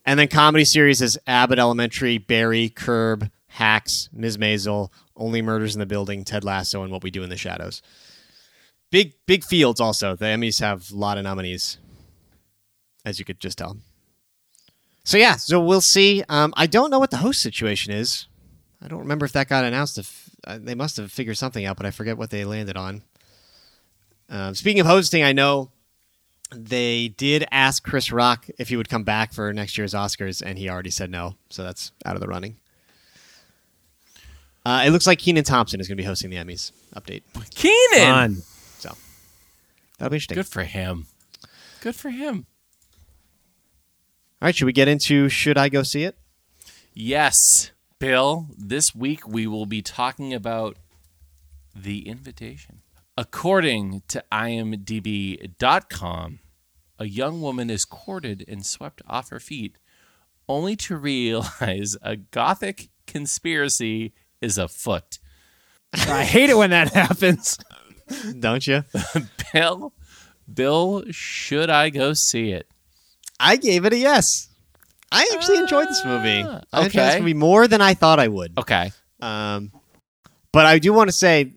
[0.05, 4.37] And then comedy series is Abbott Elementary, Barry, Curb, Hacks, Ms.
[4.37, 7.81] Maisel, Only Murders in the Building, Ted Lasso, and What We Do in the Shadows.
[8.91, 10.15] Big big fields also.
[10.15, 11.77] The Emmys have a lot of nominees,
[13.05, 13.77] as you could just tell.
[15.03, 16.23] So yeah, so we'll see.
[16.29, 18.27] Um, I don't know what the host situation is.
[18.81, 19.97] I don't remember if that got announced.
[19.97, 23.03] If uh, they must have figured something out, but I forget what they landed on.
[24.29, 25.71] Um, speaking of hosting, I know
[26.53, 30.57] they did ask Chris Rock if he would come back for next year's Oscars, and
[30.57, 31.35] he already said no.
[31.49, 32.57] So that's out of the running.
[34.65, 36.71] Uh, it looks like Kenan Thompson is going to be hosting the Emmys.
[36.95, 37.23] Update.
[37.55, 38.35] Kenan.
[38.35, 38.35] Fun.
[38.77, 38.95] So
[39.97, 40.35] that'll be interesting.
[40.35, 41.07] Good for him.
[41.81, 42.45] Good for him.
[44.41, 46.17] All right, should we get into Should I Go See It?
[46.93, 48.47] Yes, Bill.
[48.57, 50.77] This week we will be talking about
[51.75, 52.81] the invitation.
[53.17, 55.59] According to IMDb.com,
[56.99, 59.75] a young woman is courted and swept off her feet,
[60.47, 65.19] only to realize a gothic conspiracy is afoot.
[65.93, 67.57] I hate it when that happens.
[68.39, 68.83] Don't you?
[69.53, 69.93] Bill,
[70.51, 72.67] Bill, should I go see it?
[73.39, 74.49] I gave it a yes.
[75.11, 76.43] I actually enjoyed this movie.
[76.43, 76.59] Okay.
[76.71, 77.19] I enjoyed this okay.
[77.19, 78.57] movie more than I thought I would.
[78.57, 78.91] Okay.
[79.21, 79.71] Um,
[80.51, 81.53] but I do want to say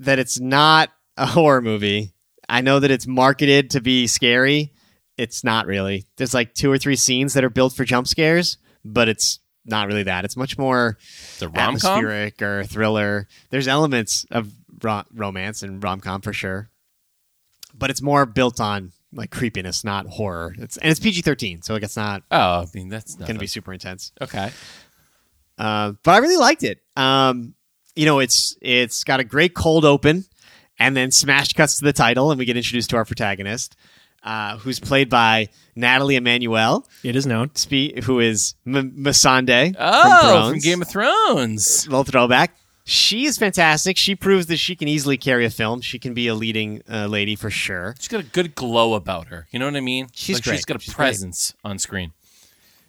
[0.00, 2.12] that it's not a horror movie.
[2.48, 4.72] I know that it's marketed to be scary.
[5.16, 6.06] It's not really.
[6.16, 9.86] There's like two or three scenes that are built for jump scares, but it's not
[9.88, 10.24] really that.
[10.24, 10.98] It's much more
[11.38, 13.28] The rom atmospheric or thriller.
[13.50, 16.70] There's elements of ro- romance and rom com for sure,
[17.76, 20.54] but it's more built on like creepiness, not horror.
[20.58, 23.46] It's and it's PG-13, so like it's not Oh, I mean, that's going to be
[23.46, 24.12] super intense.
[24.20, 24.50] Okay.
[25.58, 26.80] Uh, but I really liked it.
[26.96, 27.54] Um,
[27.94, 30.24] you know, it's it's got a great cold open,
[30.78, 33.76] and then smash cuts to the title, and we get introduced to our protagonist,
[34.22, 37.50] uh, who's played by Nathalie Emmanuel, It is known.
[37.54, 41.86] spe- who is M- Missandei Oh, from, from, Game of Thrones.
[41.88, 42.56] little throwback.
[42.84, 43.96] She is fantastic.
[43.96, 45.80] She proves that she can easily carry a film.
[45.82, 47.94] She can be a leading uh, lady for sure.
[47.98, 49.46] She's got a good glow about her.
[49.52, 50.08] You know what I mean?
[50.12, 50.56] She's like great.
[50.56, 51.04] She's got a She's great.
[51.06, 52.12] presence on screen.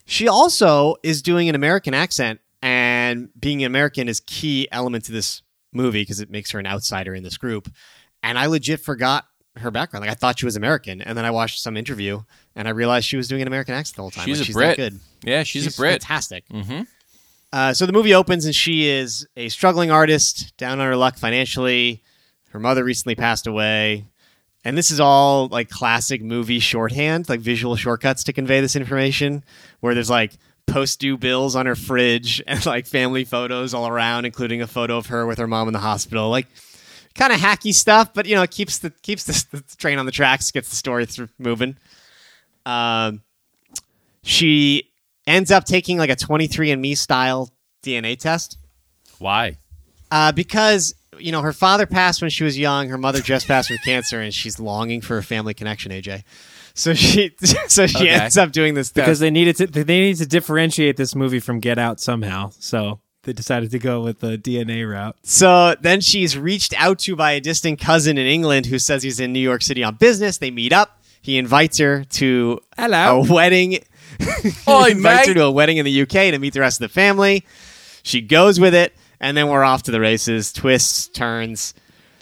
[0.05, 5.11] She also is doing an American accent, and being an American is key element to
[5.11, 5.41] this
[5.71, 7.71] movie because it makes her an outsider in this group.
[8.23, 9.25] And I legit forgot
[9.57, 10.05] her background.
[10.05, 12.21] Like I thought she was American, and then I watched some interview,
[12.55, 14.25] and I realized she was doing an American accent the whole time.
[14.25, 14.77] She's Like, a that Brit.
[14.77, 14.99] good.
[15.23, 16.01] Yeah, she's, a Brit.
[16.01, 16.47] Fantastic.
[16.49, 16.81] Mm-hmm.
[17.51, 21.17] Uh, so the movie opens, and she is a struggling artist, down on her luck
[21.17, 22.01] financially.
[22.49, 24.05] Her mother recently passed away.
[24.65, 29.43] And this is all like classic movie shorthand, like visual shortcuts to convey this information,
[29.81, 30.33] where there's like
[30.67, 34.97] post due bills on her fridge and like family photos all around, including a photo
[34.97, 36.29] of her with her mom in the hospital.
[36.29, 36.47] Like
[37.15, 40.05] kind of hacky stuff, but you know, it keeps the keeps the, the train on
[40.05, 41.77] the tracks, gets the story through moving.
[42.65, 43.21] Um,
[44.23, 44.91] she
[45.27, 47.49] ends up taking like a 23andMe style
[47.83, 48.57] DNA test
[49.19, 49.57] Why?
[50.11, 53.67] uh, because you know her father passed when she was young, her mother just passed
[53.69, 55.91] from cancer, and she's longing for a family connection.
[55.91, 56.23] AJ,
[56.73, 57.35] so she
[57.67, 58.09] so she Okay.
[58.09, 58.95] ends up doing this test.
[58.95, 62.49] Because they needed to they needed to differentiate this movie from Get Out somehow.
[62.59, 65.15] So they decided to go with the DNA route.
[65.23, 69.19] So then she's reached out to by a distant cousin in England who says he's
[69.19, 70.37] in New York City on business.
[70.37, 71.01] They meet up.
[71.21, 73.23] He invites her to Hello.
[73.23, 73.79] a wedding.
[74.67, 76.89] Oi, he invites her to a wedding in the UK to meet the rest of
[76.89, 77.45] the family.
[78.03, 80.51] She goes with it, and then we're off to the races.
[80.51, 81.73] Twists, turns.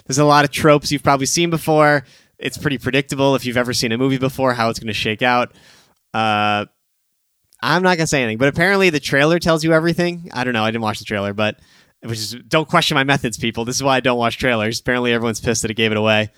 [0.06, 2.04] There's a lot of tropes you've probably seen before.
[2.38, 5.22] It's pretty predictable if you've ever seen a movie before how it's going to shake
[5.22, 5.52] out.
[6.14, 6.66] Uh,
[7.62, 10.30] I'm not gonna say anything, but apparently the trailer tells you everything.
[10.34, 10.64] I don't know.
[10.64, 11.60] I didn't watch the trailer, but
[12.00, 13.64] which is don't question my methods, people.
[13.64, 14.80] This is why I don't watch trailers.
[14.80, 16.30] Apparently everyone's pissed that it gave it away,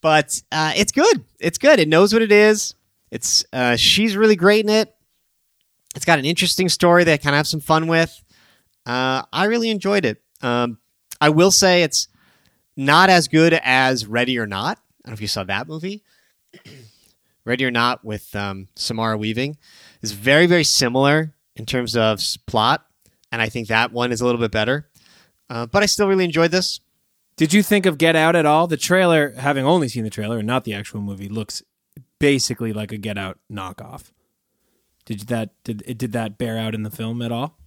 [0.00, 1.24] but uh, it's good.
[1.38, 1.78] It's good.
[1.78, 2.74] It knows what it is.
[3.12, 4.92] It's uh, she's really great in it.
[5.94, 8.22] It's got an interesting story that I kind of have some fun with.
[8.84, 10.20] Uh, I really enjoyed it.
[10.40, 10.78] Um,
[11.20, 12.08] I will say it's
[12.76, 14.78] not as good as Ready or Not.
[15.04, 16.02] I don't know if you saw that movie.
[17.44, 19.56] Ready or Not with um, Samara Weaving
[20.02, 22.84] is very, very similar in terms of plot,
[23.30, 24.88] and I think that one is a little bit better.
[25.48, 26.80] Uh, but I still really enjoyed this.
[27.36, 28.66] Did you think of Get Out at all?
[28.66, 31.62] The trailer, having only seen the trailer and not the actual movie, looks
[32.18, 34.12] basically like a Get Out knockoff.
[35.04, 37.58] Did that did it did that bear out in the film at all?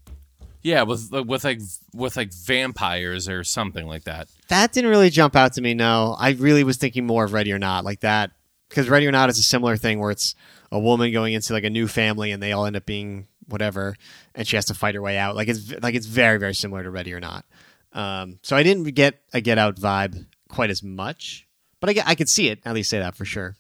[0.62, 1.60] Yeah, with with like
[1.94, 4.30] with like vampires or something like that.
[4.48, 5.74] That didn't really jump out to me.
[5.74, 8.32] No, I really was thinking more of Ready or Not, like that,
[8.70, 10.34] because Ready or Not is a similar thing where it's
[10.72, 13.96] a woman going into like a new family and they all end up being whatever,
[14.34, 15.36] and she has to fight her way out.
[15.36, 17.46] Like it's like it's very very similar to Ready or Not.
[17.94, 21.48] Um, so I didn't get a Get Out vibe quite as much,
[21.80, 23.56] but I get, I could see it at least say that for sure.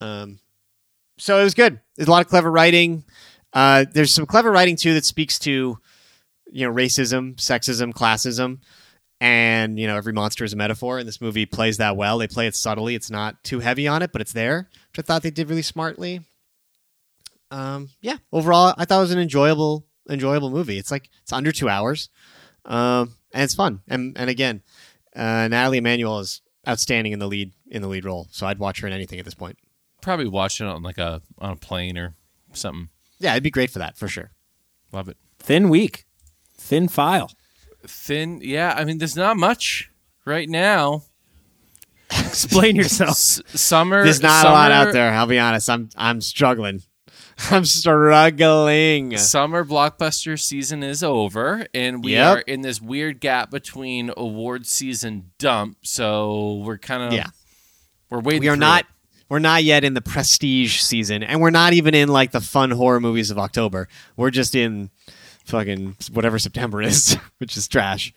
[0.00, 0.38] Um,
[1.18, 1.80] so it was good.
[1.96, 3.04] There's a lot of clever writing.
[3.52, 5.78] Uh, there's some clever writing too that speaks to
[6.50, 8.58] you know racism, sexism, classism
[9.20, 12.18] and you know every monster is a metaphor and this movie plays that well.
[12.18, 12.94] They play it subtly.
[12.94, 15.62] It's not too heavy on it but it's there which i thought they did really
[15.62, 16.20] smartly.
[17.50, 20.78] Um, yeah overall i thought it was an enjoyable enjoyable movie.
[20.78, 22.08] It's like it's under two hours.
[22.64, 23.80] Um, and it's fun.
[23.88, 24.62] And and again
[25.16, 28.80] uh, Nathalie Emmanuel is outstanding in the lead in the lead role so i'd watch
[28.80, 29.58] her in anything at this point.
[30.02, 32.14] Probably watching it on like a on a plane or
[32.52, 32.88] something.
[33.18, 34.30] yeah it'd be great for that for sure.
[34.92, 35.16] Love it.
[35.38, 36.04] Thin week,
[36.56, 37.30] thin file.
[37.88, 38.74] Thin, yeah.
[38.76, 39.90] I mean, there's not much
[40.24, 41.02] right now.
[42.10, 43.10] Explain yourself.
[43.10, 44.02] S- summer.
[44.04, 46.82] there's not a lot out there i'll be honest i'm i'm struggling
[47.50, 52.36] i'm struggling Summer blockbuster season is over, and we Yep.
[52.36, 55.76] are in this weird gap between award season dump.
[55.82, 57.26] So we're kind of Yeah.
[58.10, 58.40] we're waiting.
[58.40, 58.86] we are not it.
[59.28, 62.70] we're not yet in the prestige season and we're not even in like the fun
[62.70, 64.90] horror movies of october we're just in
[65.48, 68.12] fucking whatever september is which is trash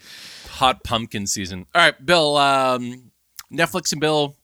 [0.50, 1.66] hot pumpkin season.
[1.74, 2.38] All right, Bill.
[2.38, 3.12] Um,
[3.52, 4.36] Netflix and Bill,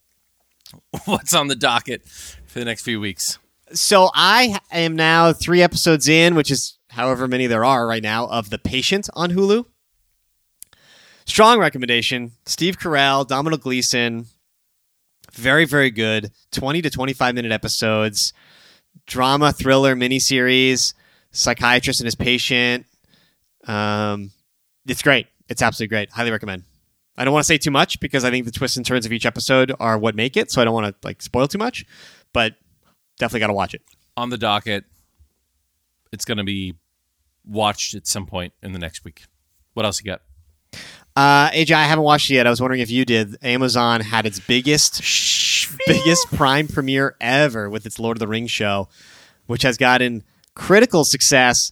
[1.05, 3.37] what's on the docket for the next few weeks?
[3.73, 8.25] so i am now three episodes in which is however many there are right now
[8.27, 9.65] of the patient on hulu
[11.25, 14.25] strong recommendation steve carell Domhnall Gleeson
[15.33, 18.31] very very good 20 to 25 minute episodes
[19.05, 20.93] drama thriller miniseries
[21.31, 22.85] psychiatrist and his patient.
[23.65, 24.31] Um,
[24.87, 25.27] it's great.
[25.49, 26.11] It's absolutely great.
[26.11, 26.63] Highly recommend.
[27.17, 29.11] I don't want to say too much because i think the twists and turns of
[29.11, 31.83] each episode are what make it so i don't want to like spoil too much
[32.31, 32.53] but
[33.17, 33.81] definitely got to watch it.
[34.15, 34.85] On the docket,
[36.11, 36.75] it's going to be
[37.45, 39.23] watched at some point in the next week.
[39.73, 40.21] What else you got?
[41.15, 42.45] uh, aj i haven't watched it yet.
[42.45, 43.37] I was wondering if you did.
[43.41, 45.01] Amazon had its biggest
[45.87, 48.87] biggest prime premiere ever with its lord of the rings show
[49.47, 50.23] which has gotten
[50.57, 51.71] critical success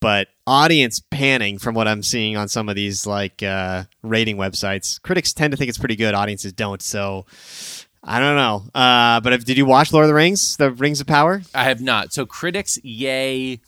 [0.00, 5.00] but audience panning from what i'm seeing on some of these like uh, rating websites
[5.02, 7.24] critics tend to think it's pretty good audiences don't so
[8.02, 11.00] i don't know uh, but if, did you watch lord of the rings the rings
[11.00, 12.12] of power I have not.
[12.12, 13.60] So critics, yay.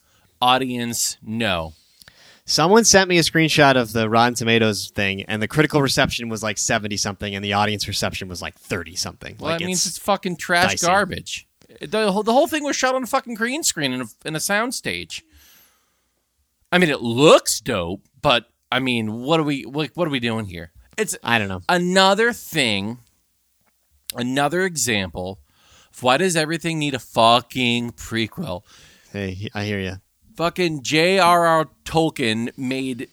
[0.43, 1.73] Audience, no.
[2.45, 6.43] someone sent me a screenshot of the rotten tomatoes thing and the critical reception was
[6.43, 9.87] like 70 something and the audience reception was like 30 something Well, like that means
[9.87, 10.87] it's, fucking trash dicey.
[10.87, 11.47] garbage.
[11.81, 14.37] The, whole- the whole thing was shot on a fucking green screen in a, in
[14.37, 15.25] a sound stage.
[16.73, 19.93] I mean, it looks dope, but I mean, what are we like?
[19.95, 20.73] What are we doing here?
[20.97, 22.99] It's i don't know another thing,
[24.17, 25.41] another example
[25.93, 28.63] of why does everything need a fucking prequel?
[29.13, 29.95] hey i hear you
[30.37, 31.69] Fucking J.R.R.
[31.85, 33.09] Tolkien made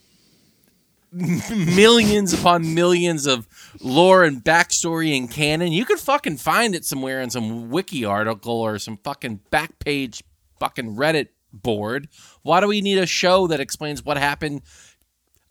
[1.12, 3.48] millions upon millions of
[3.82, 5.72] lore and backstory and canon.
[5.72, 10.24] You could fucking find it somewhere in some wiki article or some fucking back page
[10.60, 12.08] fucking Reddit board.
[12.44, 14.62] Why do we need a show that explains what happened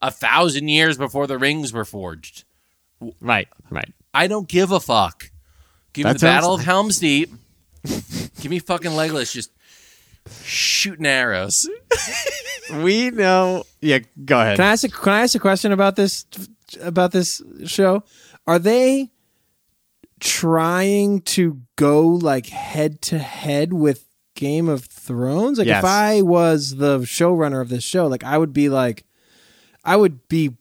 [0.00, 2.44] a thousand years before the rings were forged?
[3.20, 5.30] right right I don't give a fuck.
[5.94, 7.32] Give me the sounds- Battle of Helm's Deep.
[7.84, 9.50] Give me fucking Legolas just
[10.28, 11.68] shooting arrows.
[12.84, 13.64] We know.
[13.80, 14.54] Yeah, go ahead.
[14.56, 16.24] Can I ask a, can I ask a question about this
[16.80, 18.04] about this show?
[18.46, 19.10] Are they
[20.20, 25.58] trying to go like head to head with Game of Thrones?
[25.58, 25.82] Like Yes.
[25.82, 29.04] if I was the showrunner of this show, like I would be like
[29.84, 30.56] I would be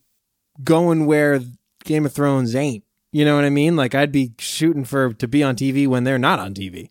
[0.63, 1.41] going where
[1.83, 2.83] Game of Thrones ain't.
[3.11, 3.75] You know what I mean?
[3.75, 6.89] Like I'd be shooting for to be on TV when they're not on TV.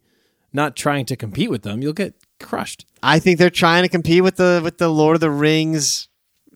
[0.52, 1.82] Not trying to compete with them.
[1.82, 2.86] You'll get crushed.
[3.02, 6.08] I think they're trying to compete with the with the Lord of the Rings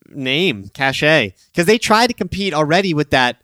[0.08, 3.42] name cachet because they tried to compete already with that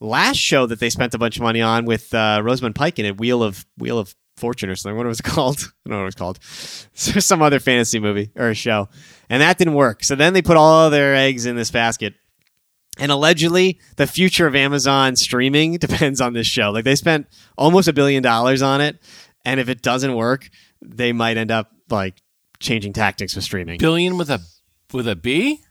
[0.00, 3.06] last show that they spent a bunch of money on with uh, Rosamund Pike in
[3.06, 4.96] it, Wheel of Wheel of Fortune or something.
[4.96, 5.58] What was it called?
[5.58, 6.38] I don't know what it was called.
[6.92, 8.88] So some other fantasy movie or a show,
[9.28, 10.04] and that didn't work.
[10.04, 12.14] So then they put all their eggs in this basket.
[12.98, 16.70] And allegedly, the future of Amazon streaming depends on this show.
[16.70, 17.26] Like they spent
[17.56, 18.98] almost a billion dollars on it,
[19.44, 20.50] and if it doesn't work,
[20.82, 22.22] they might end up like
[22.58, 23.78] changing tactics with streaming.
[23.78, 24.40] Billion with a
[24.92, 25.62] with a B.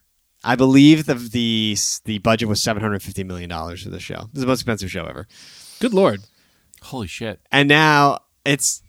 [0.44, 4.30] I believe the the the budget was seven hundred fifty million dollars for the show.
[4.32, 5.28] This is the most expensive show ever.
[5.80, 6.22] Good lord.
[6.82, 7.40] Holy shit!
[7.52, 8.82] And now it's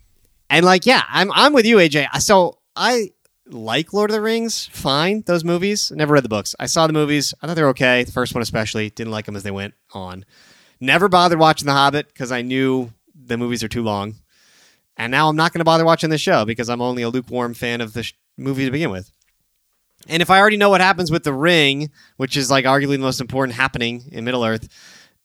[0.49, 2.07] and like yeah, I'm I'm with you, AJ.
[2.21, 3.11] So I
[3.47, 5.23] like Lord of the Rings, fine.
[5.25, 5.91] Those movies.
[5.91, 6.55] Never read the books.
[6.59, 7.33] I saw the movies.
[7.41, 8.03] I thought they were okay.
[8.03, 8.89] The first one especially.
[8.89, 10.25] Didn't like them as they went on.
[10.79, 14.15] Never bothered watching The Hobbit because I knew the movies are too long.
[15.01, 17.55] And now I'm not going to bother watching the show because I'm only a lukewarm
[17.55, 19.11] fan of the sh- movie to begin with.
[20.07, 22.99] And if I already know what happens with the ring, which is like arguably the
[22.99, 24.69] most important happening in Middle Earth,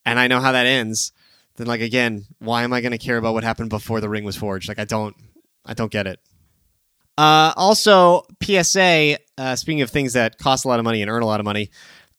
[0.07, 1.13] and I know how that ends,
[1.57, 4.25] then like again, why am I going to care about what happened before the ring
[4.25, 4.67] was forged?
[4.67, 5.15] Like I don't,
[5.67, 6.21] I don't get it.
[7.19, 9.19] Uh, also, PSA.
[9.37, 11.45] Uh, speaking of things that cost a lot of money and earn a lot of
[11.45, 11.69] money,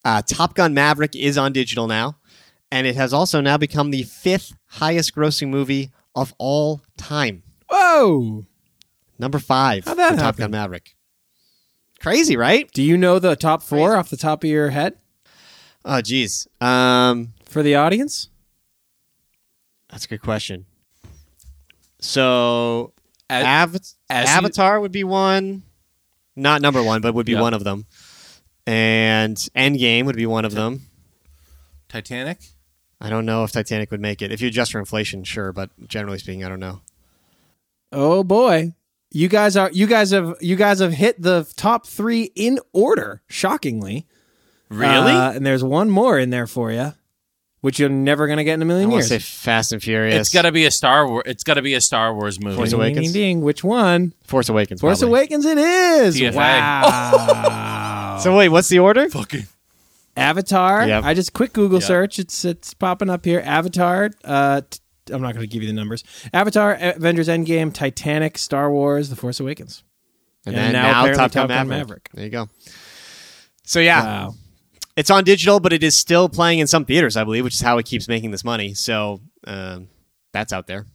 [0.05, 2.17] uh, Top Gun Maverick is on digital now,
[2.71, 7.41] and it has also now become the fifth highest-grossing movie of all time.
[7.69, 8.45] Whoa.
[9.19, 10.39] Number five How'd that for Top happen?
[10.43, 10.95] Gun Maverick.
[11.99, 12.69] Crazy, right?
[12.73, 14.95] Do you know the top four off the top of your head
[15.85, 16.47] Oh, geez.
[16.59, 18.29] Um, for the audience?
[19.89, 20.65] that's a good question.
[21.99, 22.93] So,
[23.29, 23.75] As- Av-
[24.09, 25.63] as you- Avatar would be one,
[26.35, 27.41] not number one, but would be Yeah.
[27.41, 27.85] one of them.
[28.65, 30.87] And Endgame would be one of them.
[31.89, 32.39] Titanic.
[32.99, 34.31] I don't know if Titanic would make it.
[34.31, 36.81] If you adjust for inflation, sure, but generally speaking, I don't know.
[37.91, 38.73] Oh boy.
[39.11, 43.21] You guys are you guys have you guys have hit the top 3 in order,
[43.29, 44.05] shockingly.
[44.69, 45.11] Really?
[45.13, 46.93] Uh, and there's one more in there for you,
[47.61, 49.23] which you're never going to get in a million want to years.
[49.25, 50.15] say Fast and Furious.
[50.19, 51.23] it's got to be a Star Wars.
[51.25, 52.57] It's got to be a Star Wars movie.
[52.57, 53.13] Force Ding, Awakens?
[53.13, 53.41] ding, ding.
[53.41, 54.13] Which one?
[54.25, 54.81] Force Awakens.
[54.81, 55.19] Force probably.
[55.19, 56.19] Awakens it is.
[56.19, 56.33] TFA.
[56.35, 58.17] Wow.
[58.21, 59.07] So wait, what's the order?
[59.09, 59.45] Fucking.
[60.17, 60.87] Avatar.
[60.87, 61.03] Yep.
[61.03, 61.87] I just quick Google Yep.
[61.87, 62.19] search.
[62.19, 63.41] It's it's popping up here.
[63.45, 64.09] Avatar.
[64.23, 64.79] Uh, t-
[65.11, 66.03] I'm not going to give you the numbers.
[66.33, 69.83] Avatar, Avengers Endgame, Titanic, Star Wars, The Force Awakens.
[70.45, 71.69] And, And then now now, Top Gun Top Gun Maverick.
[71.69, 72.09] Maverick.
[72.13, 72.49] There you go.
[73.63, 74.33] So yeah, Wow.
[74.95, 77.61] it's on digital, but it is still playing in some theaters, I believe, which is
[77.61, 78.73] how it keeps making this money.
[78.73, 79.89] So um,
[80.31, 80.85] that's out there.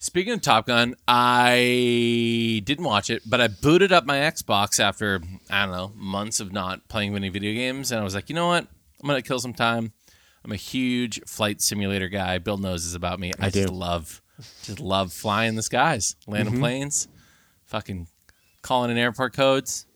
[0.00, 5.22] Speaking of Top Gun, I didn't watch it, but I booted up my Xbox after
[5.48, 8.34] I don't know months of not playing any video games, and I was like, you
[8.34, 8.66] know what?
[9.02, 9.92] I'm gonna kill some time.
[10.44, 12.38] I'm a huge flight simulator guy.
[12.38, 13.32] Bill knows this about me.
[13.40, 13.62] I, do.
[13.62, 14.22] just love,
[14.62, 17.08] just love flying the skies, landing planes,
[17.64, 18.08] fucking
[18.62, 19.86] calling in airport codes.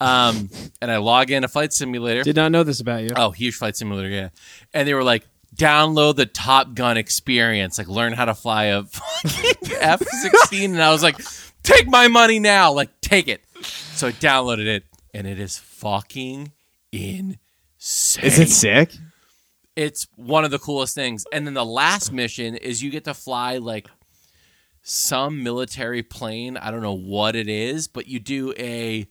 [0.00, 2.22] Um, and I log in a flight simulator.
[2.22, 3.10] Did not know this about you.
[3.16, 4.28] Oh, huge flight simulator, yeah.
[4.72, 8.84] And they were like, download the Top Gun experience, like learn how to fly a
[9.80, 10.72] F sixteen.
[10.72, 11.18] And I was like,
[11.62, 13.42] take my money now, like take it.
[13.94, 16.52] So I downloaded it, and it is fucking
[16.90, 17.38] insane.
[18.24, 18.92] Is it sick?
[19.74, 21.24] It's one of the coolest things.
[21.32, 23.88] And then the last mission is you get to fly like
[24.82, 26.56] some military plane.
[26.56, 29.06] I don't know what it is, but you do a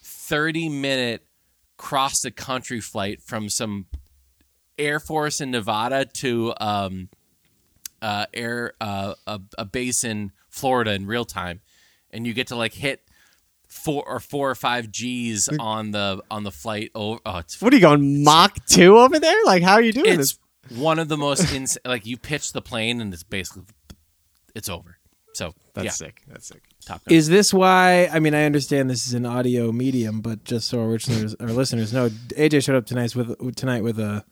[0.00, 1.26] 30 minute
[1.76, 3.86] cross the country flight from some
[4.78, 7.08] Air Force in Nevada to um,
[8.00, 11.60] uh, air uh, a, a base in Florida in real time,
[12.10, 13.02] and you get to like hit
[13.80, 16.90] four or four or five G's on the on the flight.
[16.94, 19.44] Over, oh, it's What are you going Mach two over there?
[19.44, 20.78] Like how are you doing it's this?
[20.78, 23.64] one of the most ins- like you pitch the plane and it's basically
[24.54, 24.98] it's over.
[25.34, 26.22] So That's yeah, sick.
[26.26, 26.62] That's sick.
[26.84, 27.14] Top Gun.
[27.16, 28.08] Is this why?
[28.12, 31.48] I mean, I understand this is an audio medium, but just so our listeners, our
[31.52, 34.24] listeners know, AJ showed up tonight with tonight with a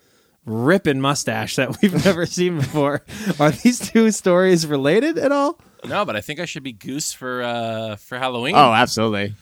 [0.44, 3.04] ripping mustache that we've never seen before.
[3.38, 5.60] Are these two stories related at all?
[5.86, 8.54] No, but I think I should be Goose for uh for Halloween.
[8.54, 9.34] Oh, absolutely.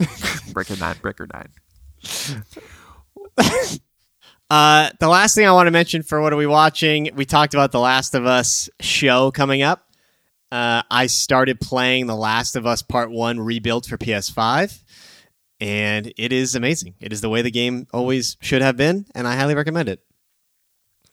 [0.00, 1.48] Bricker nine, bricker nine.
[4.50, 7.08] Uh, the last thing I want to mention for what are we watching?
[7.14, 9.88] We talked about the Last of Us show coming up.
[10.50, 14.82] Uh, I started playing The Last of Us Part One rebuilt for PS5,
[15.58, 16.96] and it is amazing.
[17.00, 20.00] It is the way the game always should have been, and I highly recommend it.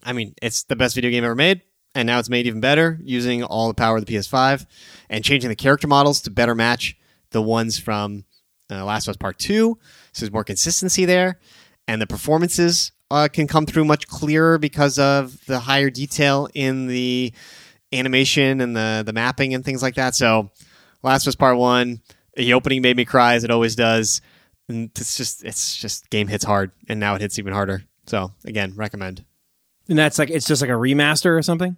[0.03, 1.61] I mean, it's the best video game ever made,
[1.95, 4.65] and now it's made even better using all the power of the PS5
[5.09, 6.95] and changing the character models to better match
[7.31, 8.25] the ones from
[8.69, 9.77] uh, Last of Us Part 2.
[10.11, 11.39] So there's more consistency there,
[11.87, 16.87] and the performances uh, can come through much clearer because of the higher detail in
[16.87, 17.33] the
[17.91, 20.15] animation and the, the mapping and things like that.
[20.15, 20.51] So
[21.01, 22.01] Last of Us Part 1,
[22.35, 24.21] the opening made me cry as it always does.
[24.67, 27.83] And it's just, it's just game hits hard, and now it hits even harder.
[28.05, 29.25] So again, recommend.
[29.89, 31.75] And that's like it's just like a remaster or something.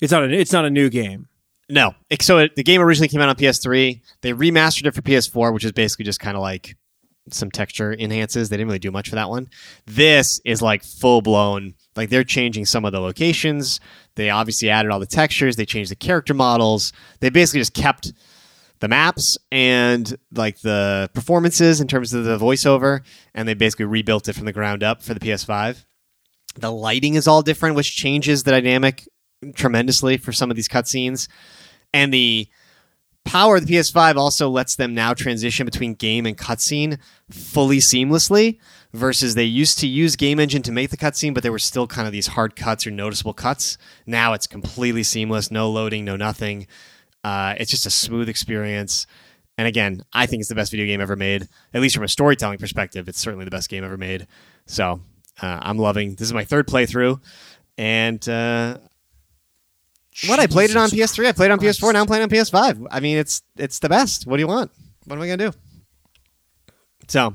[0.00, 1.28] It's not a it's not a new game.
[1.68, 1.94] No.
[2.20, 4.00] So it, the game originally came out on PS3.
[4.22, 6.76] They remastered it for PS4, which is basically just kind of like
[7.30, 8.48] some texture enhances.
[8.48, 9.48] They didn't really do much for that one.
[9.86, 11.74] This is like full blown.
[11.96, 13.80] Like they're changing some of the locations.
[14.16, 15.56] They obviously added all the textures.
[15.56, 16.92] They changed the character models.
[17.20, 18.12] They basically just kept
[18.80, 23.00] the maps and like the performances in terms of the voiceover,
[23.34, 25.84] and they basically rebuilt it from the ground up for the PS5.
[26.54, 29.08] The lighting is all different, which changes the dynamic
[29.54, 31.28] tremendously for some of these cutscenes.
[31.92, 32.48] And the
[33.24, 36.98] power of the PS5 also lets them now transition between game and cutscene
[37.30, 38.58] fully seamlessly
[38.92, 41.86] versus they used to use game engine to make the cutscene but there were still
[41.86, 43.78] kind of these hard cuts or noticeable cuts.
[44.06, 46.66] Now it's completely seamless no loading no nothing.
[47.22, 49.06] Uh, it's just a smooth experience.
[49.56, 51.48] And again i think it's the best video game ever made.
[51.72, 54.26] At least from a storytelling perspective it's certainly the best game ever made.
[54.66, 55.00] So
[55.42, 57.20] uh, i'm loving this is my third playthrough
[57.76, 58.78] and uh,
[60.26, 62.28] what I played it on PS3, I played it on PS4, now I'm playing on
[62.28, 62.86] PS5.
[62.90, 64.26] I mean, it's it's the best.
[64.26, 64.70] What do you want?
[65.06, 65.58] What am I gonna do?
[67.08, 67.34] So,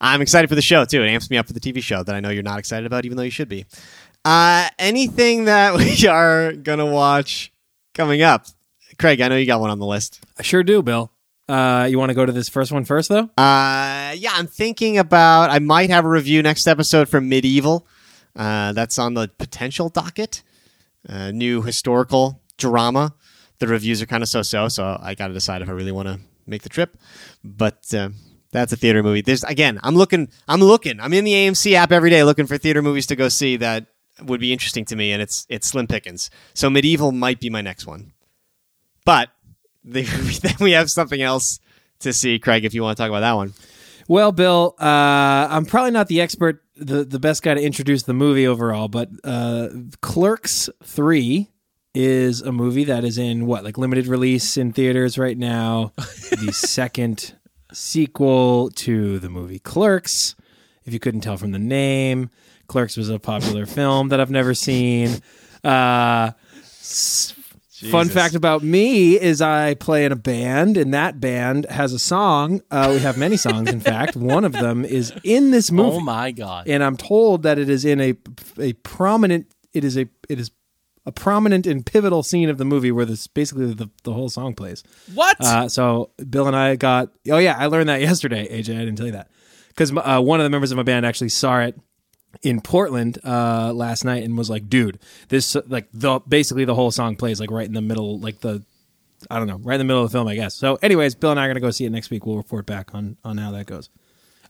[0.00, 1.02] I'm excited for the show too.
[1.02, 3.04] It amps me up for the TV show that I know you're not excited about,
[3.04, 3.66] even though you should be.
[4.24, 7.52] Uh, anything that we are gonna watch
[7.94, 8.46] coming up,
[8.98, 9.20] Craig?
[9.20, 10.24] I know you got one on the list.
[10.38, 11.12] I sure do, Bill.
[11.52, 13.28] Uh, you want to go to this first one first, though?
[13.36, 15.50] Uh, yeah, I'm thinking about.
[15.50, 17.86] I might have a review next episode for Medieval.
[18.34, 20.42] Uh, that's on the potential docket.
[21.06, 23.14] Uh, new historical drama.
[23.58, 26.08] The reviews are kind of so-so, so I got to decide if I really want
[26.08, 26.96] to make the trip.
[27.44, 28.08] But uh,
[28.50, 29.20] that's a theater movie.
[29.20, 30.30] There's again, I'm looking.
[30.48, 31.00] I'm looking.
[31.00, 33.88] I'm in the AMC app every day looking for theater movies to go see that
[34.22, 36.30] would be interesting to me, and it's it's slim pickings.
[36.54, 38.14] So Medieval might be my next one.
[39.04, 39.28] But
[39.84, 40.02] the,
[40.42, 41.60] then we have something else
[42.00, 42.64] to see, Craig.
[42.64, 43.52] If you want to talk about that one.
[44.08, 44.84] Well, Bill, uh,
[45.50, 49.08] I'm probably not the expert, the, the best guy to introduce the movie overall, but
[49.22, 49.68] uh,
[50.00, 51.48] Clerks 3
[51.94, 55.92] is a movie that is in what, like limited release in theaters right now.
[55.96, 57.34] the second
[57.72, 60.34] sequel to the movie Clerks.
[60.84, 62.30] If you couldn't tell from the name,
[62.66, 65.20] Clerks was a popular film that I've never seen.
[65.62, 67.34] Uh, s-
[67.90, 71.98] Fun fact about me is I play in a band, and that band has a
[71.98, 72.60] song.
[72.70, 74.16] Uh, we have many songs, in fact.
[74.16, 76.68] One of them is in this movie, Oh my god.
[76.68, 78.14] and I'm told that it is in a
[78.58, 79.46] a prominent.
[79.72, 80.50] It is a it is
[81.04, 84.54] a prominent and pivotal scene of the movie where this basically the, the whole song
[84.54, 84.84] plays.
[85.14, 85.36] What?
[85.40, 87.08] Uh, so Bill and I got.
[87.30, 88.46] Oh yeah, I learned that yesterday.
[88.48, 89.28] AJ, I didn't tell you that
[89.68, 91.76] because uh, one of the members of my band actually saw it
[92.42, 96.90] in Portland uh, last night and was like, "Dude, this like the basically the whole
[96.90, 98.62] song plays like right in the middle, like the
[99.30, 101.30] I don't know, right in the middle of the film, I guess." So, anyways, Bill
[101.30, 102.26] and I are gonna go see it next week.
[102.26, 103.90] We'll report back on on how that goes.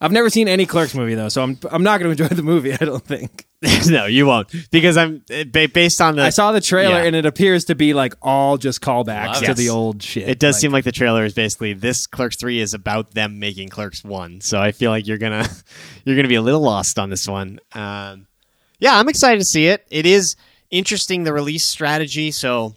[0.03, 2.43] I've never seen any Clerks movie though, so I'm I'm not going to enjoy the
[2.43, 2.73] movie.
[2.73, 3.47] I don't think.
[3.89, 6.23] no, you won't because I'm eh, based on the.
[6.23, 7.05] I saw the trailer Yeah.
[7.05, 9.57] and it appears to be like all just callbacks Love to it.
[9.57, 10.29] the old shit.
[10.29, 13.39] It does Like, seem like the trailer is basically this Clerks three is about them
[13.39, 14.41] making Clerks one.
[14.41, 15.49] So I feel like you're gonna
[16.05, 17.61] you're gonna be a little lost on this one.
[17.73, 18.27] Um,
[18.81, 19.87] yeah, I'm excited to see it.
[19.91, 20.35] It is
[20.73, 22.33] interesting the release strategy.
[22.33, 22.75] So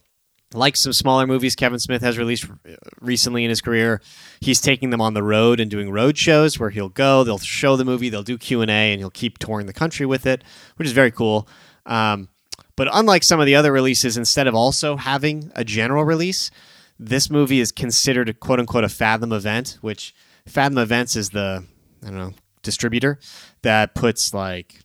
[0.53, 1.55] like some smaller movies.
[1.55, 4.01] Kevin Smith has released uh, recently in his career,
[4.39, 7.75] he's taking them on the road and doing road shows where he'll go, they'll show
[7.75, 10.43] the movie, they'll do Q and A, and he'll keep touring the country with it,
[10.75, 11.47] which is very cool.
[11.85, 12.29] Um,
[12.75, 16.51] but unlike some of the other releases, instead of also having a general release,
[16.99, 20.13] this movie is considered a quote unquote a Fathom event, which
[20.45, 21.63] Fathom Events is the
[22.03, 23.19] I don't know distributor
[23.61, 24.84] that puts like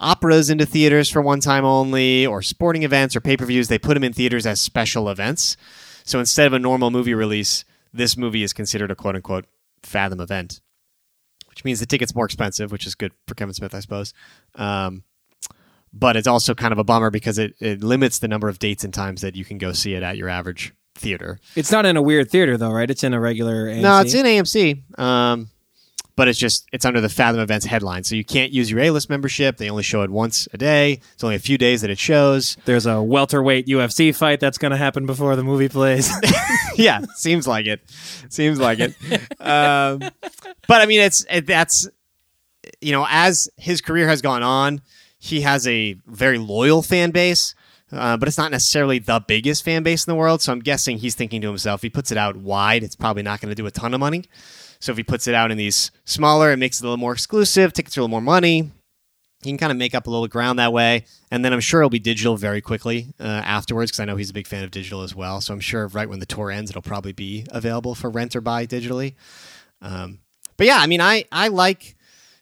[0.00, 3.68] operas into theaters for one time only, or sporting events or pay per views.
[3.68, 5.56] They put them in theaters as special events.
[6.04, 9.46] So instead of a normal movie release, this movie is considered a quote unquote
[9.82, 10.60] Fathom event,
[11.48, 14.12] which means the ticket's more expensive, which is good for Kevin Smith, I suppose.
[14.56, 15.04] Um,
[15.92, 18.84] but it's also kind of a bummer because it, it limits the number of dates
[18.84, 21.38] and times that you can go see it at your average theater.
[21.56, 22.90] It's not in a weird theater though, right?
[22.90, 23.66] It's in a regular.
[23.66, 23.80] AMC.
[23.80, 24.98] No, it's in AMC.
[24.98, 25.50] Um,
[26.16, 28.90] but it's just it's under the Fathom Events headline, so you can't use your A
[28.90, 29.56] list membership.
[29.56, 31.00] They only show it once a day.
[31.14, 32.56] It's only a few days that it shows.
[32.64, 36.10] There's a welterweight UFC fight that's going to happen before the movie plays.
[36.76, 37.80] yeah, seems like it.
[38.28, 38.94] Seems like it.
[39.40, 39.98] um,
[40.68, 41.88] but I mean, it's it, that's
[42.80, 44.80] you know, as his career has gone on,
[45.18, 47.54] he has a very loyal fan base.
[47.92, 50.40] Uh, but it's not necessarily the biggest fan base in the world.
[50.40, 53.24] So I'm guessing he's thinking to himself, if he puts it out wide, it's probably
[53.24, 54.24] not going to do a ton of money.
[54.80, 57.12] So if he puts it out in these smaller, it makes it a little more
[57.12, 58.70] exclusive, tickets are a little more money.
[59.42, 61.04] He can kind of make up a little ground that way.
[61.30, 64.28] And then I'm sure it'll be digital very quickly uh, afterwards because I know he's
[64.30, 65.40] a big fan of digital as well.
[65.40, 68.42] So I'm sure right when the tour ends, it'll probably be available for rent or
[68.42, 69.14] buy digitally.
[69.80, 70.18] Um,
[70.58, 71.96] but yeah, I mean, I, I like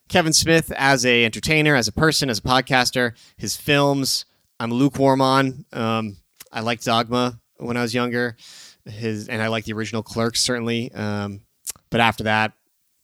[0.08, 3.12] Kevin Smith as a entertainer, as a person, as a podcaster.
[3.36, 4.24] His films,
[4.58, 5.66] I'm lukewarm on.
[5.72, 6.16] Um,
[6.50, 8.36] I liked Dogma when I was younger.
[8.84, 10.90] His and I like the original Clerks certainly.
[10.92, 11.42] Um,
[11.90, 12.52] but after that,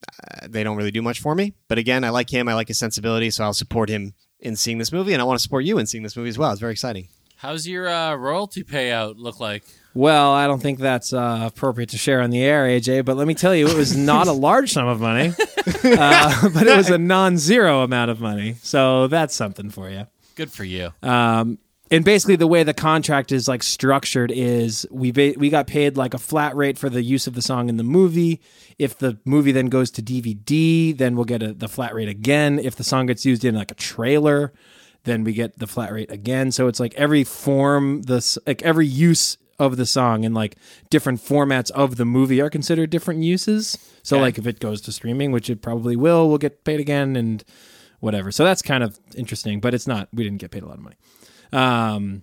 [0.07, 1.55] uh, they don't really do much for me.
[1.69, 2.49] But again, I like him.
[2.49, 5.39] I like his sensibility, so I'll support him in seeing this movie, and I want
[5.39, 6.51] to support you in seeing this movie as well.
[6.51, 7.09] It's very exciting.
[7.37, 9.65] How's your uh, royalty payout look like?
[9.95, 13.05] well, I don't think that's uh, appropriate to share on the air, AJ.
[13.05, 15.29] But let me tell you, it was not a large sum of money,
[15.85, 18.57] uh, but it was a non-zero amount of money.
[18.63, 20.07] So that's something for you.
[20.35, 20.93] Good for you.
[21.03, 21.59] Um,
[21.91, 25.97] and basically, the way the contract is like structured is we ba- we got paid
[25.97, 28.41] like a flat rate for the use of the song in the movie.
[28.79, 32.59] If the movie then goes to DVD, then we'll get a, the flat rate again.
[32.59, 34.53] If the song gets used in like a trailer,
[35.05, 36.51] then we get the flat rate again.
[36.53, 40.57] So it's like every form, the like every use of the song and like
[40.91, 43.79] different formats of the movie are considered different uses.
[44.03, 47.15] So like if it goes to streaming, which it probably will, we'll get paid again
[47.15, 47.45] and
[48.01, 48.33] whatever.
[48.33, 50.09] So that's kind of interesting, but it's not.
[50.13, 50.97] We didn't get paid a lot of money.
[51.55, 52.23] Um,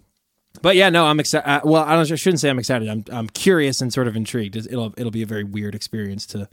[0.62, 1.48] but yeah, no, I'm excited.
[1.50, 2.90] Uh, well, I, don't, I shouldn't say I'm excited.
[2.90, 4.56] I'm I'm curious and sort of intrigued.
[4.56, 6.50] It'll it'll be a very weird experience to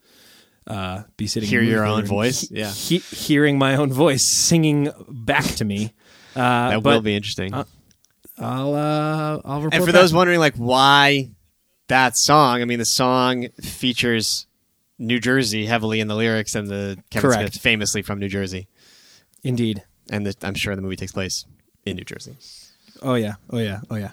[0.67, 2.43] uh, be sitting Hear your own voice?
[2.43, 2.71] he- Yeah.
[2.71, 5.95] he- hearing my own voice singing back to me.
[6.37, 7.53] Uh, That will be interesting.
[7.55, 10.01] I'll uh, I'll report and for back.
[10.01, 11.31] those wondering, like, why
[11.89, 12.63] that song?
[12.63, 14.47] I mean, the song features
[14.99, 17.53] New Jersey heavily in the lyrics, and the Kevin Correct.
[17.55, 18.69] Smith famously from New Jersey,
[19.43, 19.83] Indeed.
[20.11, 21.45] and the, I'm sure the movie takes place
[21.85, 22.37] in New Jersey,
[23.03, 23.35] Oh yeah.
[23.51, 23.81] Oh yeah.
[23.91, 24.11] Oh yeah.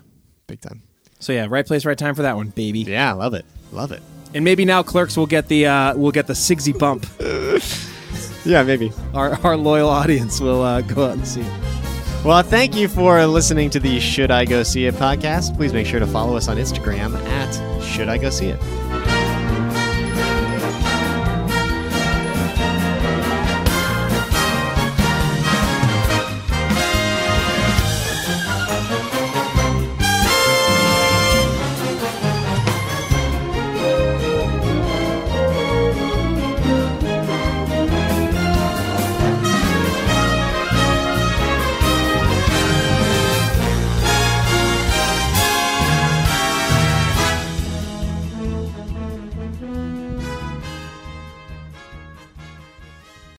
[0.47, 0.83] big time.
[1.19, 2.79] So yeah, right place, right time for that one, baby.
[2.81, 4.01] Yeah, love it, love it.
[4.33, 7.05] And maybe now Clerks will get the uh, will get the Sigsy bump.
[8.45, 8.91] Yeah, maybe.
[9.15, 11.51] Our our loyal audience will uh, go out and see it.
[12.23, 15.55] Well, thank you for listening to the Should I Go See It podcast.
[15.57, 18.59] Please make sure to follow us on Instagram at Should I Go See It.